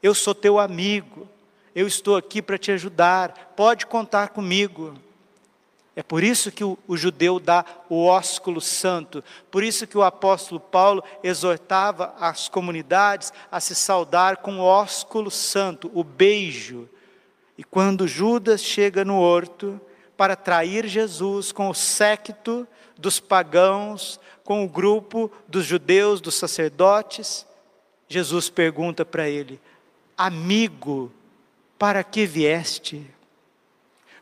Eu 0.02 0.14
sou 0.14 0.35
teu 0.35 0.59
amigo. 0.59 1.28
Eu 1.75 1.87
estou 1.87 2.16
aqui 2.16 2.40
para 2.40 2.57
te 2.57 2.73
ajudar. 2.73 3.52
Pode 3.54 3.85
contar 3.85 4.31
comigo. 4.31 4.95
É 5.95 6.02
por 6.02 6.25
isso 6.25 6.50
que 6.50 6.64
o, 6.64 6.78
o, 6.88 6.97
judeu 6.97 7.38
dá 7.38 7.62
o 7.90 8.07
ósculo 8.07 8.62
santo, 8.62 9.23
por 9.50 9.62
isso 9.62 9.87
que 9.87 9.99
o 9.99 10.02
apóstolo 10.02 10.59
Paulo 10.59 11.04
exortava 11.23 12.14
as 12.19 12.49
comunidades 12.49 13.35
a 13.50 13.61
se 13.61 13.75
saudar 13.75 14.38
com 14.38 14.61
o 14.61 14.64
ósculo 14.64 15.31
santo, 15.31 15.90
o 15.92 16.02
beijo. 16.02 16.88
E 17.62 17.64
quando 17.64 18.09
Judas 18.09 18.61
chega 18.61 19.04
no 19.04 19.21
horto 19.21 19.81
para 20.16 20.35
trair 20.35 20.85
Jesus 20.88 21.52
com 21.52 21.71
o 21.71 21.75
séquito 21.75 22.66
dos 22.99 23.21
pagãos, 23.21 24.19
com 24.42 24.64
o 24.64 24.69
grupo 24.69 25.31
dos 25.47 25.64
judeus, 25.64 26.21
dos 26.21 26.35
sacerdotes, 26.35 27.47
Jesus 28.09 28.50
pergunta 28.50 29.04
para 29.04 29.28
ele: 29.28 29.61
Amigo, 30.19 31.12
para 31.78 32.02
que 32.02 32.26
vieste? 32.26 33.09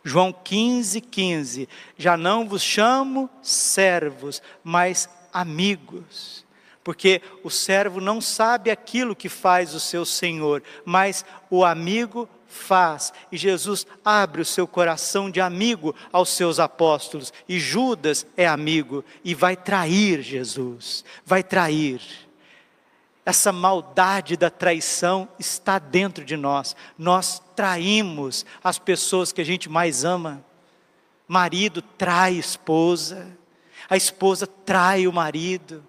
João 0.04 0.34
15, 0.34 1.00
15. 1.00 1.66
Já 1.96 2.18
não 2.18 2.46
vos 2.46 2.60
chamo 2.60 3.30
servos, 3.40 4.42
mas 4.62 5.08
amigos. 5.32 6.44
Porque 6.84 7.22
o 7.42 7.48
servo 7.48 8.02
não 8.02 8.20
sabe 8.20 8.70
aquilo 8.70 9.16
que 9.16 9.30
faz 9.30 9.74
o 9.74 9.80
seu 9.80 10.04
senhor, 10.04 10.62
mas 10.84 11.24
o 11.48 11.64
amigo 11.64 12.28
faz. 12.50 13.12
E 13.30 13.36
Jesus 13.36 13.86
abre 14.04 14.42
o 14.42 14.44
seu 14.44 14.66
coração 14.66 15.30
de 15.30 15.40
amigo 15.40 15.94
aos 16.12 16.30
seus 16.30 16.58
apóstolos. 16.58 17.32
E 17.48 17.58
Judas 17.58 18.26
é 18.36 18.46
amigo 18.46 19.04
e 19.24 19.34
vai 19.34 19.56
trair 19.56 20.20
Jesus. 20.20 21.04
Vai 21.24 21.42
trair. 21.42 22.02
Essa 23.24 23.52
maldade 23.52 24.36
da 24.36 24.50
traição 24.50 25.28
está 25.38 25.78
dentro 25.78 26.24
de 26.24 26.36
nós. 26.36 26.74
Nós 26.98 27.40
traímos 27.54 28.44
as 28.62 28.78
pessoas 28.78 29.30
que 29.30 29.40
a 29.40 29.44
gente 29.44 29.68
mais 29.68 30.04
ama. 30.04 30.44
Marido 31.28 31.80
trai 31.80 32.34
esposa, 32.34 33.28
a 33.88 33.96
esposa 33.96 34.48
trai 34.48 35.06
o 35.06 35.12
marido, 35.12 35.84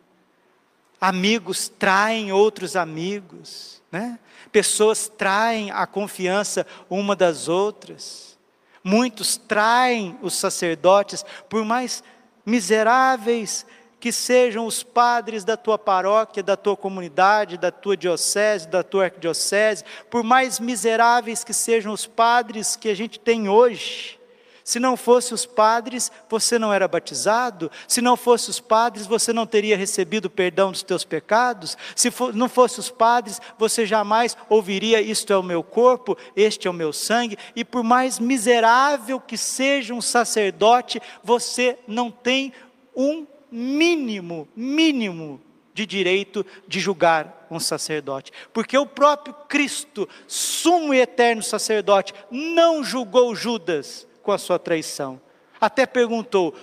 amigos 0.99 1.67
traem 1.67 2.31
outros 2.31 2.75
amigos, 2.75 3.80
né? 3.91 4.17
pessoas 4.51 5.09
traem 5.09 5.71
a 5.71 5.85
confiança 5.85 6.65
uma 6.89 7.15
das 7.15 7.47
outras. 7.47 8.37
Muitos 8.83 9.37
traem 9.37 10.17
os 10.21 10.33
sacerdotes, 10.33 11.23
por 11.47 11.63
mais 11.63 12.03
miseráveis 12.45 13.65
que 13.99 14.11
sejam 14.11 14.65
os 14.65 14.81
padres 14.81 15.43
da 15.43 15.55
tua 15.55 15.77
paróquia, 15.77 16.41
da 16.41 16.57
tua 16.57 16.75
comunidade, 16.75 17.57
da 17.57 17.71
tua 17.71 17.95
diocese, 17.95 18.67
da 18.67 18.81
tua 18.81 19.03
arquidiocese, 19.03 19.83
por 20.09 20.23
mais 20.23 20.59
miseráveis 20.59 21.43
que 21.43 21.53
sejam 21.53 21.93
os 21.93 22.07
padres 22.07 22.75
que 22.75 22.89
a 22.89 22.95
gente 22.95 23.19
tem 23.19 23.47
hoje, 23.47 24.19
se 24.63 24.79
não 24.79 24.95
fosse 24.95 25.33
os 25.33 25.45
padres, 25.45 26.11
você 26.29 26.59
não 26.59 26.73
era 26.73 26.87
batizado. 26.87 27.71
Se 27.87 28.01
não 28.01 28.15
fosse 28.15 28.49
os 28.49 28.59
padres, 28.59 29.07
você 29.07 29.33
não 29.33 29.45
teria 29.45 29.77
recebido 29.77 30.25
o 30.25 30.29
perdão 30.29 30.71
dos 30.71 30.83
teus 30.83 31.03
pecados. 31.03 31.77
Se 31.95 32.11
for, 32.11 32.33
não 32.33 32.47
fosse 32.47 32.79
os 32.79 32.89
padres, 32.89 33.41
você 33.57 33.85
jamais 33.85 34.37
ouviria: 34.49 35.01
Isto 35.01 35.33
é 35.33 35.37
o 35.37 35.43
meu 35.43 35.63
corpo, 35.63 36.17
este 36.35 36.67
é 36.67 36.71
o 36.71 36.73
meu 36.73 36.93
sangue. 36.93 37.37
E 37.55 37.65
por 37.65 37.83
mais 37.83 38.19
miserável 38.19 39.19
que 39.19 39.37
seja 39.37 39.93
um 39.93 40.01
sacerdote, 40.01 41.01
você 41.23 41.77
não 41.87 42.11
tem 42.11 42.53
um 42.95 43.25
mínimo, 43.51 44.47
mínimo 44.55 45.41
de 45.73 45.85
direito 45.85 46.45
de 46.67 46.79
julgar 46.79 47.47
um 47.49 47.59
sacerdote, 47.59 48.31
porque 48.53 48.77
o 48.77 48.85
próprio 48.85 49.33
Cristo, 49.47 50.07
sumo 50.27 50.93
e 50.93 50.99
eterno 50.99 51.41
sacerdote, 51.41 52.13
não 52.29 52.83
julgou 52.83 53.35
Judas 53.35 54.07
com 54.21 54.31
a 54.31 54.37
sua 54.37 54.59
traição. 54.59 55.19
Até 55.59 55.85
perguntou: 55.85 56.55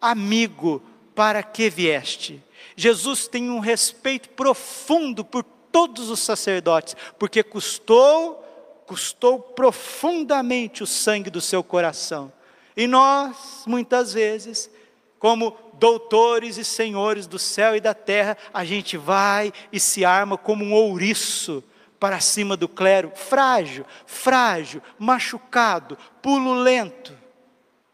Amigo, 0.00 0.82
para 1.14 1.42
que 1.42 1.68
vieste? 1.68 2.42
Jesus 2.76 3.28
tem 3.28 3.50
um 3.50 3.58
respeito 3.58 4.28
profundo 4.30 5.24
por 5.24 5.44
todos 5.70 6.10
os 6.10 6.20
sacerdotes, 6.20 6.96
porque 7.18 7.42
custou, 7.42 8.82
custou 8.86 9.38
profundamente 9.38 10.82
o 10.82 10.86
sangue 10.86 11.30
do 11.30 11.40
seu 11.40 11.62
coração. 11.62 12.32
E 12.76 12.86
nós, 12.86 13.64
muitas 13.66 14.12
vezes, 14.12 14.70
como 15.18 15.56
doutores 15.74 16.56
e 16.56 16.64
senhores 16.64 17.26
do 17.26 17.38
céu 17.38 17.76
e 17.76 17.80
da 17.80 17.94
terra, 17.94 18.36
a 18.52 18.64
gente 18.64 18.96
vai 18.96 19.52
e 19.72 19.78
se 19.78 20.04
arma 20.04 20.38
como 20.38 20.64
um 20.64 20.72
ouriço 20.72 21.62
para 22.00 22.18
cima 22.18 22.56
do 22.56 22.66
clero, 22.66 23.12
frágil, 23.14 23.84
frágil, 24.06 24.82
machucado, 24.98 25.98
pululento. 26.22 27.20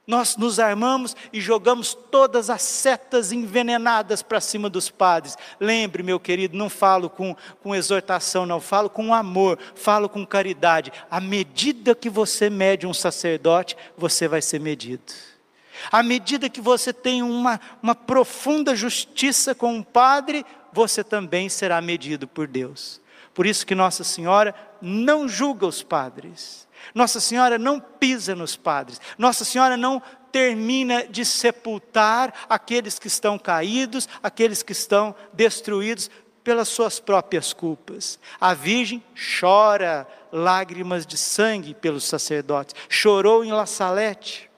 Nós 0.07 0.37
nos 0.37 0.61
armamos 0.61 1.17
e 1.33 1.41
jogamos 1.41 1.93
todas 1.93 2.49
as 2.49 2.63
setas 2.63 3.33
envenenadas 3.33 4.23
para 4.23 4.41
cima 4.41 4.71
dos 4.71 4.89
padres. 4.89 5.37
Lembre, 5.59 6.05
meu 6.05 6.21
querido, 6.21 6.57
não 6.57 6.71
falo 6.71 7.11
com, 7.11 7.35
com 7.61 7.75
exortação, 7.75 8.47
não, 8.47 8.61
falo 8.61 8.89
com 8.89 9.13
amor, 9.13 9.59
falo 9.75 10.09
com 10.09 10.25
caridade. 10.25 10.93
À 11.11 11.21
medida 11.21 11.93
que 11.93 12.09
você 12.09 12.49
mede 12.49 12.87
um 12.87 12.95
sacerdote, 12.95 13.77
você 13.99 14.29
vai 14.29 14.41
ser 14.41 14.61
medido. 14.61 15.13
À 15.91 16.05
medida 16.05 16.49
que 16.49 16.61
você 16.61 16.93
tem 16.93 17.21
uma, 17.21 17.61
uma 17.83 17.95
profunda 17.97 18.77
justiça 18.77 19.57
com 19.57 19.75
um 19.75 19.83
padre, 19.83 20.47
você 20.73 21.03
também 21.03 21.49
será 21.49 21.81
medido 21.81 22.29
por 22.29 22.47
Deus. 22.47 23.01
Por 23.37 23.47
isso 23.47 23.64
que 23.64 23.75
Nossa 23.75 24.02
Senhora 24.02 24.52
não 24.83 25.28
julga 25.28 25.64
os 25.64 25.81
padres 25.81 26.66
nossa 26.95 27.21
Senhora 27.21 27.59
não 27.59 27.81
pisa 27.81 28.35
nos 28.35 28.57
padres. 28.57 29.00
Nossa 29.19 29.45
Senhora 29.45 29.76
não 29.76 30.02
termina 30.31 31.07
de 31.07 31.25
sepultar 31.25 32.33
aqueles 32.49 32.99
que 32.99 33.07
estão 33.07 33.38
caídos, 33.38 34.09
aqueles 34.23 34.62
que 34.62 34.73
estão 34.73 35.14
destruídos 35.33 36.11
pelas 36.45 36.69
suas 36.69 37.00
próprias 37.00 37.52
culpas. 37.52 38.19
A 38.40 38.55
Virgem 38.55 39.02
chora 39.40 40.07
lágrimas 40.31 41.07
de 41.07 41.16
sangue 41.16 41.75
pelos 41.75 42.05
sacerdotes, 42.05 42.75
chorou 42.88 43.45
em 43.45 43.52
La 43.52 43.66
Salete, 43.66 44.50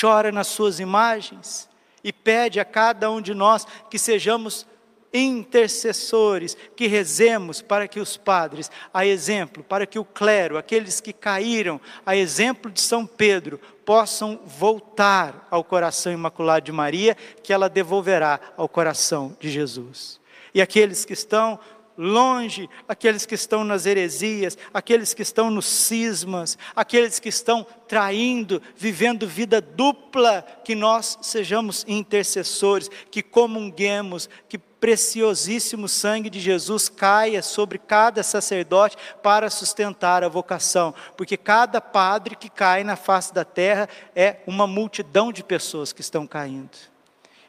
chora 0.00 0.30
nas 0.30 0.46
suas 0.48 0.78
imagens 0.78 1.68
e 2.04 2.12
pede 2.12 2.60
a 2.60 2.64
cada 2.64 3.10
um 3.10 3.20
de 3.20 3.34
nós 3.34 3.66
que 3.90 3.98
sejamos 3.98 4.66
intercessores, 5.12 6.56
que 6.76 6.86
rezemos 6.86 7.62
para 7.62 7.88
que 7.88 8.00
os 8.00 8.16
padres, 8.16 8.70
a 8.92 9.06
exemplo, 9.06 9.62
para 9.62 9.86
que 9.86 9.98
o 9.98 10.04
clero, 10.04 10.58
aqueles 10.58 11.00
que 11.00 11.12
caíram, 11.12 11.80
a 12.04 12.16
exemplo 12.16 12.70
de 12.70 12.80
São 12.80 13.06
Pedro, 13.06 13.60
possam 13.84 14.40
voltar 14.44 15.48
ao 15.50 15.64
coração 15.64 16.12
imaculado 16.12 16.66
de 16.66 16.72
Maria, 16.72 17.16
que 17.42 17.52
ela 17.52 17.68
devolverá 17.68 18.38
ao 18.56 18.68
coração 18.68 19.36
de 19.40 19.50
Jesus. 19.50 20.20
E 20.54 20.60
aqueles 20.60 21.04
que 21.04 21.12
estão 21.12 21.58
longe, 21.98 22.70
aqueles 22.86 23.26
que 23.26 23.34
estão 23.34 23.64
nas 23.64 23.84
heresias, 23.84 24.56
aqueles 24.72 25.12
que 25.12 25.22
estão 25.22 25.50
nos 25.50 25.66
cismas, 25.66 26.56
aqueles 26.76 27.18
que 27.18 27.28
estão 27.28 27.66
traindo, 27.88 28.62
vivendo 28.76 29.26
vida 29.26 29.60
dupla, 29.60 30.42
que 30.64 30.76
nós 30.76 31.18
sejamos 31.22 31.84
intercessores, 31.88 32.88
que 33.10 33.20
comunguemos, 33.20 34.30
que 34.48 34.58
preciosíssimo 34.80 35.88
sangue 35.88 36.30
de 36.30 36.40
Jesus 36.40 36.88
caia 36.88 37.42
sobre 37.42 37.78
cada 37.78 38.22
sacerdote 38.22 38.96
para 39.22 39.50
sustentar 39.50 40.22
a 40.22 40.28
vocação, 40.28 40.94
porque 41.16 41.36
cada 41.36 41.80
padre 41.80 42.36
que 42.36 42.48
cai 42.48 42.84
na 42.84 42.96
face 42.96 43.32
da 43.34 43.44
terra 43.44 43.88
é 44.14 44.36
uma 44.46 44.66
multidão 44.66 45.32
de 45.32 45.42
pessoas 45.42 45.92
que 45.92 46.00
estão 46.00 46.26
caindo. 46.26 46.76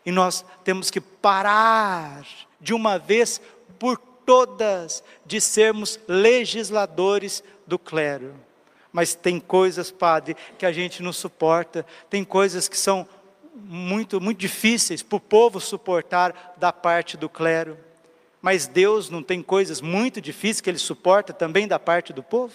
E 0.05 0.11
nós 0.11 0.43
temos 0.63 0.89
que 0.89 0.99
parar 0.99 2.25
de 2.59 2.73
uma 2.73 2.97
vez 2.97 3.41
por 3.77 3.97
todas 3.97 5.03
de 5.25 5.39
sermos 5.39 5.99
legisladores 6.07 7.43
do 7.65 7.77
clero. 7.77 8.35
Mas 8.91 9.13
tem 9.13 9.39
coisas, 9.39 9.91
padre, 9.91 10.35
que 10.57 10.65
a 10.65 10.71
gente 10.71 11.03
não 11.03 11.13
suporta, 11.13 11.85
tem 12.09 12.23
coisas 12.23 12.67
que 12.67 12.77
são 12.77 13.07
muito, 13.65 14.19
muito 14.21 14.37
difíceis 14.37 15.03
para 15.03 15.17
o 15.17 15.19
povo 15.19 15.59
suportar 15.59 16.55
da 16.57 16.71
parte 16.71 17.17
do 17.17 17.29
clero. 17.29 17.77
Mas 18.41 18.67
Deus 18.67 19.09
não 19.09 19.21
tem 19.21 19.41
coisas 19.41 19.81
muito 19.81 20.21
difíceis 20.21 20.61
que 20.61 20.69
Ele 20.69 20.77
suporta 20.77 21.33
também 21.33 21.67
da 21.67 21.77
parte 21.77 22.13
do 22.13 22.23
povo? 22.23 22.53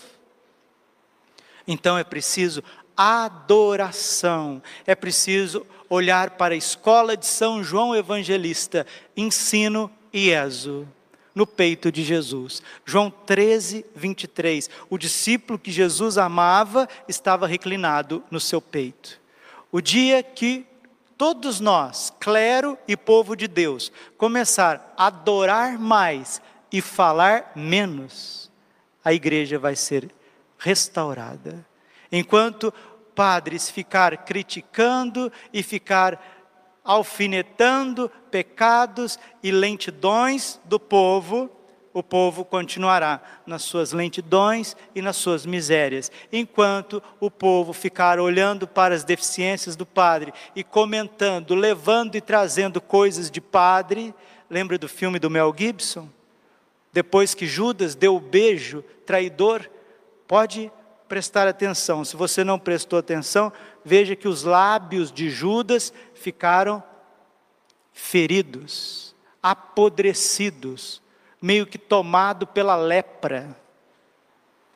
Então 1.67 1.97
é 1.97 2.05
preciso 2.05 2.63
adoração, 2.97 4.63
é 4.87 4.95
preciso 4.95 5.67
olhar 5.89 6.31
para 6.31 6.55
a 6.55 6.57
escola 6.59 7.17
de 7.17 7.27
São 7.27 7.63
João 7.63 7.95
Evangelista, 7.95 8.87
ensino 9.17 9.91
e 10.13 10.31
exo 10.31 10.87
no 11.35 11.47
peito 11.47 11.91
de 11.91 12.05
Jesus. 12.05 12.63
João 12.85 13.11
13, 13.11 13.85
23. 13.95 14.71
O 14.89 14.97
discípulo 14.97 15.59
que 15.59 15.73
Jesus 15.73 16.17
amava 16.17 16.89
estava 17.09 17.47
reclinado 17.47 18.23
no 18.31 18.39
seu 18.39 18.61
peito. 18.61 19.21
O 19.73 19.81
dia 19.81 20.23
que 20.23 20.65
todos 21.17 21.61
nós, 21.61 22.13
clero 22.21 22.79
e 22.87 22.97
povo 22.97 23.37
de 23.37 23.49
Deus, 23.49 23.93
começar 24.17 24.95
a 24.97 25.07
adorar 25.07 25.79
mais 25.79 26.41
e 26.71 26.81
falar 26.81 27.53
menos, 27.55 28.51
a 29.05 29.13
igreja 29.13 29.59
vai 29.59 29.77
ser 29.77 30.11
restaurada. 30.59 31.65
Enquanto 32.11 32.73
padres 33.15 33.71
ficar 33.71 34.25
criticando 34.25 35.31
e 35.53 35.63
ficar 35.63 36.21
alfinetando 36.85 38.11
pecados 38.31 39.19
e 39.43 39.51
lentidões 39.51 40.61
do 40.65 40.79
povo, 40.79 41.51
o 41.95 42.03
povo 42.03 42.45
continuará 42.45 43.23
nas 43.47 43.63
suas 43.63 43.93
lentidões 43.93 44.77
e 44.97 45.01
nas 45.01 45.17
suas 45.17 45.47
misérias, 45.47 46.11
enquanto 46.33 47.01
o 47.21 47.31
povo 47.31 47.73
ficar 47.73 48.19
olhando 48.19 48.67
para 48.67 48.97
as 48.97 49.05
deficiências 49.05 49.77
do 49.77 49.87
padre 49.87 50.35
e 50.57 50.65
comentando, 50.65 51.55
levando 51.55 52.17
e 52.17 52.21
trazendo 52.21 52.81
coisas 52.81 53.31
de 53.31 53.41
padre. 53.41 54.13
Lembra 54.51 54.77
do 54.77 54.89
filme 54.89 55.21
do 55.21 55.31
Mel 55.31 55.55
Gibson? 55.57 56.09
Depois 56.93 57.33
que 57.33 57.47
Judas 57.47 57.95
deu 57.95 58.17
o 58.17 58.21
beijo 58.21 58.83
traidor, 59.07 59.71
pode 60.27 60.73
prestar 61.09 61.47
atenção. 61.47 62.05
Se 62.05 62.17
você 62.17 62.43
não 62.43 62.59
prestou 62.59 62.99
atenção, 62.99 63.53
veja 63.85 64.17
que 64.17 64.27
os 64.27 64.43
lábios 64.43 65.13
de 65.13 65.31
Judas 65.31 65.93
ficaram 66.13 66.83
feridos, 67.93 69.15
apodrecidos, 69.41 71.04
meio 71.45 71.67
que 71.67 71.77
tomado 71.77 72.47
pela 72.47 72.75
lepra. 72.75 73.55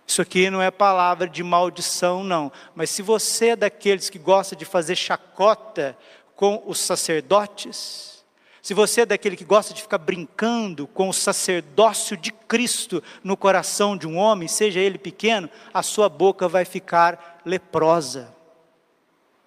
Isso 0.07 0.20
aqui 0.20 0.50
não 0.50 0.61
é 0.61 0.70
palavra 0.70 1.26
de 1.26 1.42
maldição, 1.42 2.22
não. 2.22 2.52
Mas 2.74 2.90
se 2.90 3.00
você 3.00 3.48
é 3.48 3.57
daqueles 3.57 4.11
que 4.11 4.18
gosta 4.18 4.54
de 4.54 4.66
fazer 4.66 4.94
chacota 4.94 5.96
com 6.37 6.62
os 6.66 6.78
sacerdotes, 6.78 8.22
se 8.61 8.74
você 8.74 9.00
é 9.00 9.07
daquele 9.07 9.35
que 9.35 9.46
gosta 9.46 9.72
de 9.72 9.81
ficar 9.81 9.96
brincando 9.96 10.87
com 10.87 11.09
o 11.09 11.14
sacerdócio 11.14 12.18
de 12.18 12.31
Cristo 12.31 13.02
no 13.24 13.35
coração 13.35 13.96
de 13.96 14.07
um 14.07 14.18
homem, 14.18 14.46
seja 14.46 14.78
ele 14.78 14.98
pequeno, 14.98 15.48
a 15.72 15.83
sua 15.83 16.11
boca 16.11 16.46
vai 16.48 16.66
ficar 16.66 17.40
leprosa. 17.46 18.28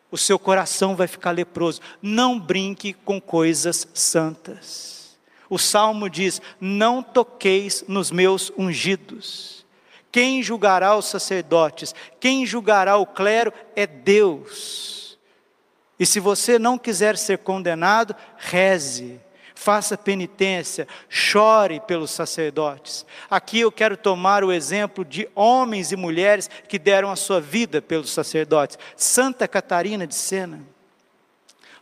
O 0.10 0.18
seu 0.18 0.40
coração 0.40 0.96
vai 0.96 1.06
ficar 1.06 1.30
leproso. 1.30 1.82
Não 2.02 2.40
brinque 2.40 2.94
com 2.94 3.22
coisas 3.22 3.88
santas. 3.94 5.01
O 5.52 5.60
salmo 5.60 6.10
diz: 6.10 6.42
Não 6.62 7.04
toqueis 7.04 7.84
nos 7.86 8.10
meus 8.10 8.54
ungidos. 8.58 9.66
Quem 10.10 10.42
julgará 10.42 10.96
os 10.96 11.08
sacerdotes? 11.08 11.94
Quem 12.22 12.46
julgará 12.46 12.96
o 12.96 13.06
clero 13.06 13.52
é 13.76 13.86
Deus. 13.86 15.20
E 16.00 16.06
se 16.06 16.22
você 16.22 16.58
não 16.58 16.78
quiser 16.78 17.18
ser 17.18 17.40
condenado, 17.40 18.16
reze, 18.38 19.20
faça 19.54 19.98
penitência, 19.98 20.88
chore 21.10 21.82
pelos 21.82 22.12
sacerdotes. 22.12 23.06
Aqui 23.30 23.60
eu 23.60 23.74
quero 23.74 23.98
tomar 23.98 24.46
o 24.46 24.54
exemplo 24.54 25.04
de 25.04 25.30
homens 25.36 25.92
e 25.92 25.98
mulheres 25.98 26.50
que 26.70 26.80
deram 26.80 27.12
a 27.12 27.18
sua 27.18 27.42
vida 27.42 27.82
pelos 27.82 28.12
sacerdotes. 28.12 28.80
Santa 28.96 29.50
Catarina 29.50 30.08
de 30.08 30.16
Sena 30.16 30.71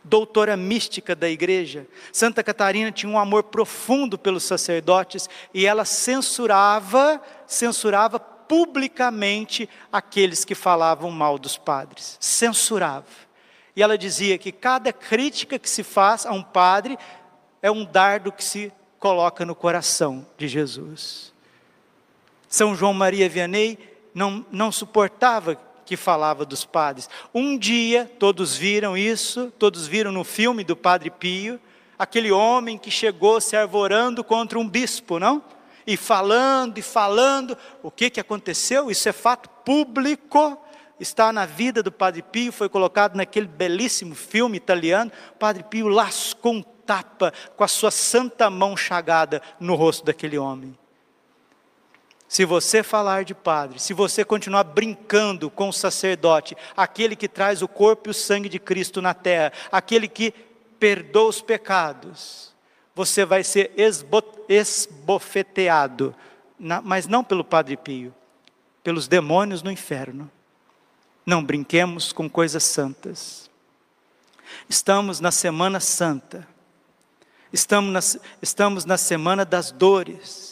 doutora 0.02 0.56
mística 0.56 1.14
da 1.14 1.28
igreja. 1.28 1.86
Santa 2.12 2.42
Catarina 2.42 2.90
tinha 2.90 3.10
um 3.10 3.18
amor 3.18 3.44
profundo 3.44 4.18
pelos 4.18 4.44
sacerdotes 4.44 5.28
e 5.52 5.66
ela 5.66 5.84
censurava, 5.84 7.20
censurava 7.46 8.18
publicamente 8.18 9.68
aqueles 9.92 10.44
que 10.44 10.54
falavam 10.54 11.10
mal 11.10 11.38
dos 11.38 11.56
padres. 11.56 12.16
Censurava. 12.18 13.06
E 13.76 13.82
ela 13.82 13.96
dizia 13.96 14.36
que 14.38 14.50
cada 14.50 14.92
crítica 14.92 15.58
que 15.58 15.70
se 15.70 15.82
faz 15.82 16.26
a 16.26 16.32
um 16.32 16.42
padre 16.42 16.98
é 17.62 17.70
um 17.70 17.84
dardo 17.84 18.32
que 18.32 18.42
se 18.42 18.72
coloca 18.98 19.44
no 19.44 19.54
coração 19.54 20.26
de 20.36 20.48
Jesus. 20.48 21.32
São 22.48 22.74
João 22.74 22.92
Maria 22.92 23.28
Vianney 23.28 23.78
não, 24.12 24.44
não 24.50 24.72
suportava 24.72 25.56
que 25.90 25.96
falava 25.96 26.46
dos 26.46 26.64
padres. 26.64 27.10
Um 27.34 27.58
dia, 27.58 28.08
todos 28.16 28.54
viram 28.54 28.96
isso, 28.96 29.52
todos 29.58 29.88
viram 29.88 30.12
no 30.12 30.22
filme 30.22 30.62
do 30.62 30.76
Padre 30.76 31.10
Pio, 31.10 31.58
aquele 31.98 32.30
homem 32.30 32.78
que 32.78 32.92
chegou 32.92 33.40
se 33.40 33.56
arvorando 33.56 34.22
contra 34.22 34.56
um 34.56 34.68
bispo, 34.68 35.18
não? 35.18 35.42
E 35.84 35.96
falando 35.96 36.78
e 36.78 36.82
falando, 36.82 37.58
o 37.82 37.90
que, 37.90 38.08
que 38.08 38.20
aconteceu? 38.20 38.88
Isso 38.88 39.08
é 39.08 39.12
fato 39.12 39.48
público. 39.64 40.56
está 41.00 41.32
na 41.32 41.44
vida 41.44 41.82
do 41.82 41.90
Padre 41.90 42.22
Pio, 42.22 42.52
foi 42.52 42.68
colocado 42.68 43.16
naquele 43.16 43.48
belíssimo 43.48 44.14
filme 44.14 44.58
italiano. 44.58 45.10
Padre 45.40 45.64
Pio 45.64 45.88
lascou 45.88 46.52
um 46.52 46.62
tapa 46.62 47.32
com 47.56 47.64
a 47.64 47.68
sua 47.68 47.90
santa 47.90 48.48
mão 48.48 48.76
chagada 48.76 49.42
no 49.58 49.74
rosto 49.74 50.04
daquele 50.04 50.38
homem. 50.38 50.78
Se 52.30 52.44
você 52.44 52.82
falar 52.84 53.24
de 53.24 53.34
padre, 53.34 53.80
se 53.80 53.92
você 53.92 54.24
continuar 54.24 54.62
brincando 54.62 55.50
com 55.50 55.68
o 55.68 55.72
sacerdote, 55.72 56.56
aquele 56.76 57.16
que 57.16 57.26
traz 57.26 57.60
o 57.60 57.66
corpo 57.66 58.08
e 58.08 58.12
o 58.12 58.14
sangue 58.14 58.48
de 58.48 58.60
Cristo 58.60 59.02
na 59.02 59.12
terra, 59.12 59.52
aquele 59.72 60.06
que 60.06 60.32
perdoa 60.78 61.28
os 61.28 61.42
pecados, 61.42 62.54
você 62.94 63.24
vai 63.24 63.42
ser 63.42 63.72
esbofeteado, 64.48 66.14
mas 66.84 67.08
não 67.08 67.24
pelo 67.24 67.42
Padre 67.42 67.76
Pio, 67.76 68.14
pelos 68.84 69.08
demônios 69.08 69.60
no 69.60 69.72
inferno. 69.72 70.30
Não 71.26 71.42
brinquemos 71.42 72.12
com 72.12 72.30
coisas 72.30 72.62
santas. 72.62 73.50
Estamos 74.68 75.18
na 75.18 75.32
Semana 75.32 75.80
Santa, 75.80 76.46
estamos 77.52 77.92
na, 77.92 77.98
estamos 78.40 78.84
na 78.84 78.96
Semana 78.96 79.44
das 79.44 79.72
Dores 79.72 80.49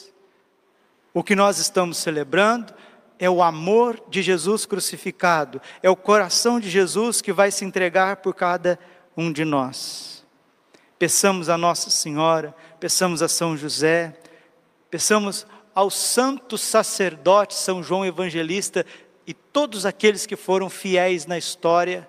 o 1.19 1.23
que 1.25 1.35
nós 1.35 1.59
estamos 1.59 1.97
celebrando 1.97 2.73
é 3.19 3.29
o 3.29 3.43
amor 3.43 4.01
de 4.09 4.23
Jesus 4.23 4.65
crucificado, 4.65 5.61
é 5.83 5.91
o 5.91 5.97
coração 5.97 6.61
de 6.61 6.71
Jesus 6.71 7.21
que 7.21 7.33
vai 7.33 7.51
se 7.51 7.65
entregar 7.65 8.19
por 8.19 8.33
cada 8.33 8.79
um 9.17 9.33
de 9.33 9.45
nós. 9.45 10.25
Peçamos 10.97 11.49
a 11.49 11.59
Nossa 11.59 11.91
Senhora, 11.91 12.55
peçamos 12.79 13.21
a 13.21 13.27
São 13.27 13.57
José, 13.57 14.17
peçamos 14.89 15.45
ao 15.75 15.91
santo 15.91 16.57
sacerdote 16.57 17.55
São 17.55 17.83
João 17.83 18.07
Evangelista 18.07 18.87
e 19.27 19.35
todos 19.35 19.85
aqueles 19.85 20.25
que 20.25 20.37
foram 20.37 20.71
fiéis 20.71 21.27
na 21.27 21.37
história, 21.37 22.09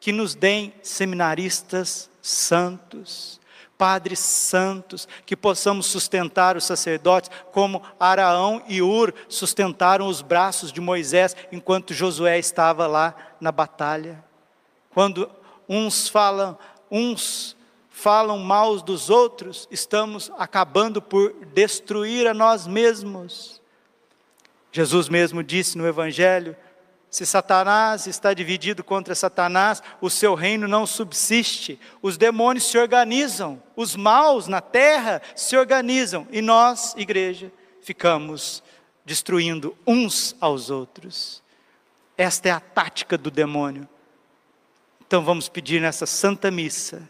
que 0.00 0.10
nos 0.10 0.34
deem 0.34 0.72
seminaristas 0.82 2.08
santos, 2.22 3.38
padres 3.78 4.18
santos, 4.18 5.06
que 5.24 5.36
possamos 5.36 5.86
sustentar 5.86 6.56
os 6.56 6.64
sacerdotes, 6.64 7.30
como 7.52 7.80
Araão 7.98 8.60
e 8.66 8.82
Ur 8.82 9.14
sustentaram 9.28 10.08
os 10.08 10.20
braços 10.20 10.72
de 10.72 10.80
Moisés 10.80 11.36
enquanto 11.52 11.94
Josué 11.94 12.38
estava 12.38 12.88
lá 12.88 13.14
na 13.40 13.52
batalha. 13.52 14.22
Quando 14.90 15.30
uns 15.68 16.08
falam, 16.08 16.58
uns 16.90 17.56
falam 17.88 18.38
mal 18.38 18.76
dos 18.80 19.08
outros, 19.10 19.68
estamos 19.70 20.30
acabando 20.36 21.00
por 21.00 21.32
destruir 21.54 22.26
a 22.26 22.34
nós 22.34 22.66
mesmos. 22.66 23.62
Jesus 24.72 25.08
mesmo 25.08 25.42
disse 25.42 25.78
no 25.78 25.86
Evangelho: 25.86 26.56
se 27.10 27.24
Satanás 27.24 28.06
está 28.06 28.34
dividido 28.34 28.84
contra 28.84 29.14
Satanás, 29.14 29.82
o 30.00 30.10
seu 30.10 30.34
reino 30.34 30.68
não 30.68 30.86
subsiste. 30.86 31.80
Os 32.02 32.18
demônios 32.18 32.66
se 32.66 32.76
organizam, 32.76 33.62
os 33.74 33.96
maus 33.96 34.46
na 34.46 34.60
terra 34.60 35.22
se 35.34 35.56
organizam 35.56 36.26
e 36.30 36.42
nós, 36.42 36.94
igreja, 36.98 37.50
ficamos 37.80 38.62
destruindo 39.06 39.74
uns 39.86 40.36
aos 40.38 40.68
outros. 40.68 41.42
Esta 42.16 42.50
é 42.50 42.52
a 42.52 42.60
tática 42.60 43.16
do 43.16 43.30
demônio. 43.30 43.88
Então 45.06 45.24
vamos 45.24 45.48
pedir 45.48 45.80
nessa 45.80 46.04
santa 46.04 46.50
missa, 46.50 47.08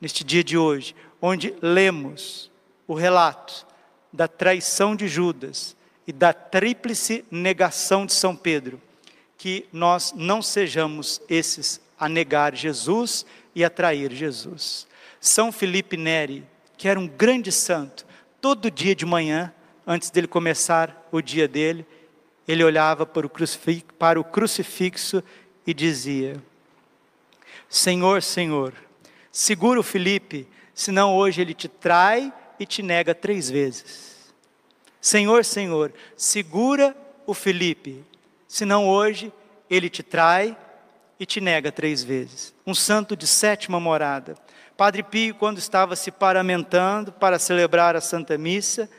neste 0.00 0.24
dia 0.24 0.42
de 0.42 0.58
hoje, 0.58 0.96
onde 1.22 1.54
lemos 1.62 2.50
o 2.84 2.94
relato 2.94 3.64
da 4.12 4.26
traição 4.26 4.96
de 4.96 5.06
Judas 5.06 5.76
e 6.04 6.12
da 6.12 6.32
tríplice 6.32 7.24
negação 7.30 8.04
de 8.04 8.12
São 8.12 8.34
Pedro 8.34 8.82
que 9.40 9.66
nós 9.72 10.12
não 10.14 10.42
sejamos 10.42 11.18
esses 11.26 11.80
a 11.98 12.10
negar 12.10 12.54
Jesus 12.54 13.24
e 13.54 13.64
a 13.64 13.70
trair 13.70 14.12
Jesus. 14.12 14.86
São 15.18 15.50
Felipe 15.50 15.96
Neri, 15.96 16.46
que 16.76 16.86
era 16.86 17.00
um 17.00 17.08
grande 17.08 17.50
santo, 17.50 18.04
todo 18.38 18.70
dia 18.70 18.94
de 18.94 19.06
manhã, 19.06 19.50
antes 19.86 20.10
dele 20.10 20.26
começar 20.26 21.08
o 21.10 21.22
dia 21.22 21.48
dele, 21.48 21.86
ele 22.46 22.62
olhava 22.62 23.06
para 23.06 23.26
o 23.26 23.30
crucifixo, 23.30 23.86
para 23.98 24.20
o 24.20 24.24
crucifixo 24.24 25.24
e 25.66 25.72
dizia: 25.72 26.36
Senhor, 27.66 28.22
Senhor, 28.22 28.74
segura 29.32 29.80
o 29.80 29.82
Felipe, 29.82 30.46
senão 30.74 31.16
hoje 31.16 31.40
ele 31.40 31.54
te 31.54 31.66
trai 31.66 32.30
e 32.58 32.66
te 32.66 32.82
nega 32.82 33.14
três 33.14 33.48
vezes. 33.48 34.34
Senhor, 35.00 35.46
Senhor, 35.46 35.94
segura 36.14 36.94
o 37.26 37.32
Felipe, 37.32 38.04
senão 38.50 38.88
hoje 38.88 39.32
ele 39.70 39.88
te 39.88 40.02
trai 40.02 40.56
e 41.20 41.24
te 41.24 41.40
nega 41.40 41.70
três 41.70 42.02
vezes. 42.02 42.52
Um 42.66 42.74
santo 42.74 43.14
de 43.14 43.24
sétima 43.24 43.78
morada. 43.78 44.34
Padre 44.76 45.04
Pio, 45.04 45.36
quando 45.36 45.58
estava 45.58 45.94
se 45.94 46.10
paramentando 46.10 47.12
para 47.12 47.38
celebrar 47.38 47.94
a 47.94 48.00
Santa 48.00 48.36
Missa, 48.36 48.90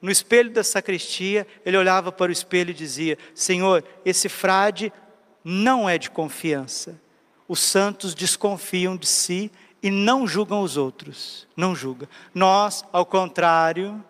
no 0.00 0.12
espelho 0.12 0.52
da 0.52 0.62
sacristia, 0.62 1.44
ele 1.66 1.76
olhava 1.76 2.12
para 2.12 2.28
o 2.28 2.32
espelho 2.32 2.70
e 2.70 2.74
dizia: 2.74 3.18
Senhor, 3.34 3.82
esse 4.04 4.28
frade 4.28 4.92
não 5.42 5.88
é 5.88 5.98
de 5.98 6.08
confiança. 6.08 7.00
Os 7.48 7.58
santos 7.58 8.14
desconfiam 8.14 8.96
de 8.96 9.08
si 9.08 9.50
e 9.82 9.90
não 9.90 10.24
julgam 10.24 10.62
os 10.62 10.76
outros. 10.76 11.48
Não 11.56 11.74
julga. 11.74 12.08
Nós, 12.32 12.84
ao 12.92 13.04
contrário, 13.04 14.04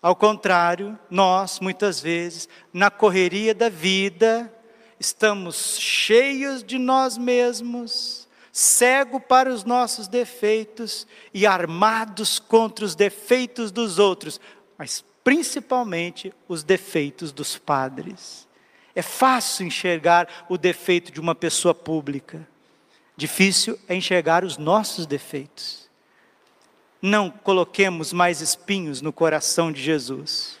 ao 0.00 0.14
contrário, 0.14 0.98
nós, 1.10 1.58
muitas 1.60 2.00
vezes, 2.00 2.48
na 2.72 2.90
correria 2.90 3.54
da 3.54 3.68
vida, 3.68 4.52
estamos 4.98 5.78
cheios 5.78 6.62
de 6.62 6.78
nós 6.78 7.18
mesmos, 7.18 8.28
cego 8.52 9.20
para 9.20 9.52
os 9.52 9.64
nossos 9.64 10.06
defeitos 10.06 11.06
e 11.34 11.46
armados 11.46 12.38
contra 12.38 12.84
os 12.84 12.94
defeitos 12.94 13.72
dos 13.72 13.98
outros, 13.98 14.40
mas 14.76 15.04
principalmente 15.24 16.32
os 16.46 16.62
defeitos 16.62 17.32
dos 17.32 17.58
padres. 17.58 18.46
É 18.94 19.02
fácil 19.02 19.66
enxergar 19.66 20.46
o 20.48 20.56
defeito 20.56 21.12
de 21.12 21.20
uma 21.20 21.34
pessoa 21.34 21.74
pública, 21.74 22.46
difícil 23.16 23.78
é 23.88 23.94
enxergar 23.94 24.44
os 24.44 24.56
nossos 24.56 25.06
defeitos. 25.06 25.87
Não 27.00 27.30
coloquemos 27.30 28.12
mais 28.12 28.40
espinhos 28.40 29.00
no 29.00 29.12
coração 29.12 29.70
de 29.70 29.80
Jesus. 29.80 30.58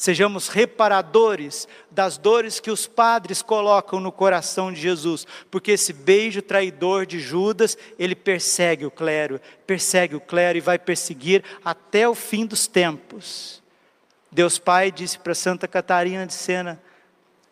Sejamos 0.00 0.48
reparadores 0.48 1.68
das 1.90 2.16
dores 2.16 2.58
que 2.58 2.70
os 2.70 2.86
padres 2.86 3.42
colocam 3.42 4.00
no 4.00 4.10
coração 4.10 4.72
de 4.72 4.80
Jesus, 4.80 5.26
porque 5.50 5.72
esse 5.72 5.92
beijo 5.92 6.40
traidor 6.40 7.04
de 7.04 7.20
Judas, 7.20 7.76
ele 7.98 8.14
persegue 8.14 8.86
o 8.86 8.90
clero, 8.90 9.38
persegue 9.66 10.16
o 10.16 10.20
clero 10.20 10.56
e 10.56 10.62
vai 10.62 10.78
perseguir 10.78 11.44
até 11.62 12.08
o 12.08 12.14
fim 12.14 12.46
dos 12.46 12.66
tempos. 12.66 13.62
Deus 14.32 14.58
Pai 14.58 14.90
disse 14.90 15.18
para 15.18 15.34
Santa 15.34 15.68
Catarina 15.68 16.26
de 16.26 16.32
Sena 16.32 16.80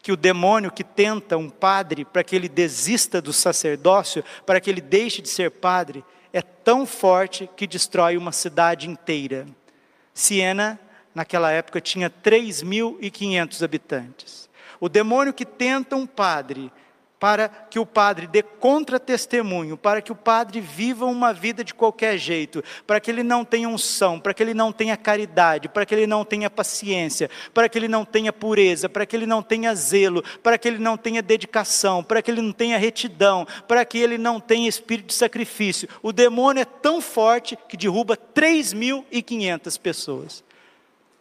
que 0.01 0.11
o 0.11 0.17
demônio 0.17 0.73
que 0.73 0.85
tenta 0.85 1.37
um 1.37 1.51
padre 1.51 2.03
para 2.03 2.25
que 2.25 2.35
ele 2.35 2.49
desista 2.49 3.21
do 3.21 3.31
sacerdócio, 3.31 4.25
para 4.47 4.59
que 4.59 4.71
ele 4.71 4.81
deixe 4.81 5.21
de 5.21 5.29
ser 5.29 5.51
padre, 5.51 6.03
é 6.33 6.43
tão 6.43 6.87
forte 6.87 7.49
que 7.57 7.67
destrói 7.67 8.17
uma 8.17 8.33
cidade 8.33 8.89
inteira. 8.89 9.47
Siena, 10.13 10.79
naquela 11.15 11.51
época, 11.51 11.81
tinha 11.81 12.11
3.500 12.11 13.63
habitantes. 13.65 14.51
O 14.81 14.89
demônio 14.89 15.33
que 15.33 15.45
tenta 15.45 15.97
um 15.97 16.07
padre 16.07 16.71
para 17.19 17.49
que 17.49 17.79
o 17.79 17.87
padre 17.87 18.27
dê 18.27 18.43
contra-testemunho, 18.43 19.77
para 19.77 20.01
que 20.01 20.13
o 20.13 20.17
padre 20.17 20.61
viva 20.61 21.07
uma 21.07 21.33
vida 21.33 21.65
de 21.65 21.75
qualquer 21.75 22.17
jeito, 22.17 22.63
para 22.87 23.01
que 23.01 23.11
ele 23.11 23.23
não 23.23 23.45
tenha 23.45 23.69
unção, 23.69 24.21
para 24.21 24.33
que 24.33 24.43
ele 24.43 24.55
não 24.55 24.73
tenha 24.73 24.97
caridade, 24.97 25.69
para 25.69 25.85
que 25.85 25.95
ele 25.95 26.07
não 26.07 26.25
tenha 26.25 26.49
paciência, 26.49 27.29
para 27.53 27.69
que 27.69 27.79
ele 27.79 27.89
não 27.89 28.05
tenha 28.05 28.33
pureza, 28.33 28.89
para 28.89 29.05
que 29.05 29.17
ele 29.17 29.27
não 29.27 29.43
tenha 29.43 29.75
zelo, 29.75 30.23
para 30.43 30.57
que 30.57 30.69
ele 30.69 30.79
não 30.79 30.97
tenha 30.97 31.23
dedicação, 31.23 32.03
para 32.03 32.23
que 32.23 32.31
ele 32.31 32.43
não 32.43 32.53
tenha 32.53 32.79
retidão, 32.79 33.47
para 33.67 33.85
que 33.85 33.99
ele 33.99 34.19
não 34.19 34.39
tenha 34.39 34.69
espírito 34.69 35.09
de 35.09 35.15
sacrifício. 35.15 35.89
O 36.03 36.13
demônio 36.13 36.63
é 36.63 36.65
tão 36.65 37.01
forte 37.01 37.59
que 37.69 37.77
derruba 37.77 38.17
3.500 38.17 39.81
pessoas. 39.81 40.48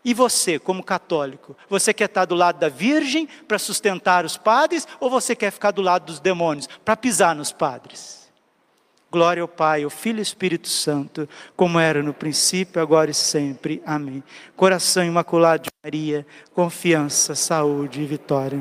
E 0.08 0.13
você, 0.13 0.58
como 0.58 0.82
católico, 0.82 1.54
você 1.67 1.93
quer 1.93 2.06
estar 2.06 2.24
do 2.24 2.34
lado 2.34 2.58
da 2.60 2.70
Virgem 2.70 3.28
para 3.46 3.60
sustentar 3.60 4.24
os 4.24 4.38
padres 4.38 4.88
ou 5.02 5.10
você 5.10 5.36
quer 5.36 5.52
ficar 5.52 5.72
do 5.72 5.82
lado 5.82 6.06
dos 6.06 6.22
demônios 6.22 6.65
para 6.86 6.96
pisar 6.96 7.36
nos 7.36 7.52
padres? 7.52 8.32
Glória 9.12 9.41
ao 9.41 9.50
Pai, 9.50 9.84
ao 9.84 9.89
Filho 9.89 10.20
e 10.20 10.20
ao 10.20 10.24
Espírito 10.24 10.70
Santo, 10.70 11.28
como 11.58 11.78
era 11.78 12.02
no 12.02 12.13
princípio, 12.13 12.82
agora 12.82 13.12
e 13.12 13.13
sempre. 13.13 13.84
Amém. 13.86 14.24
Coração 14.56 15.04
imaculado 15.04 15.63
de 15.63 15.70
Maria, 15.84 16.26
confiança, 16.54 17.36
saúde 17.36 18.02
e 18.02 18.06
vitória. 18.06 18.58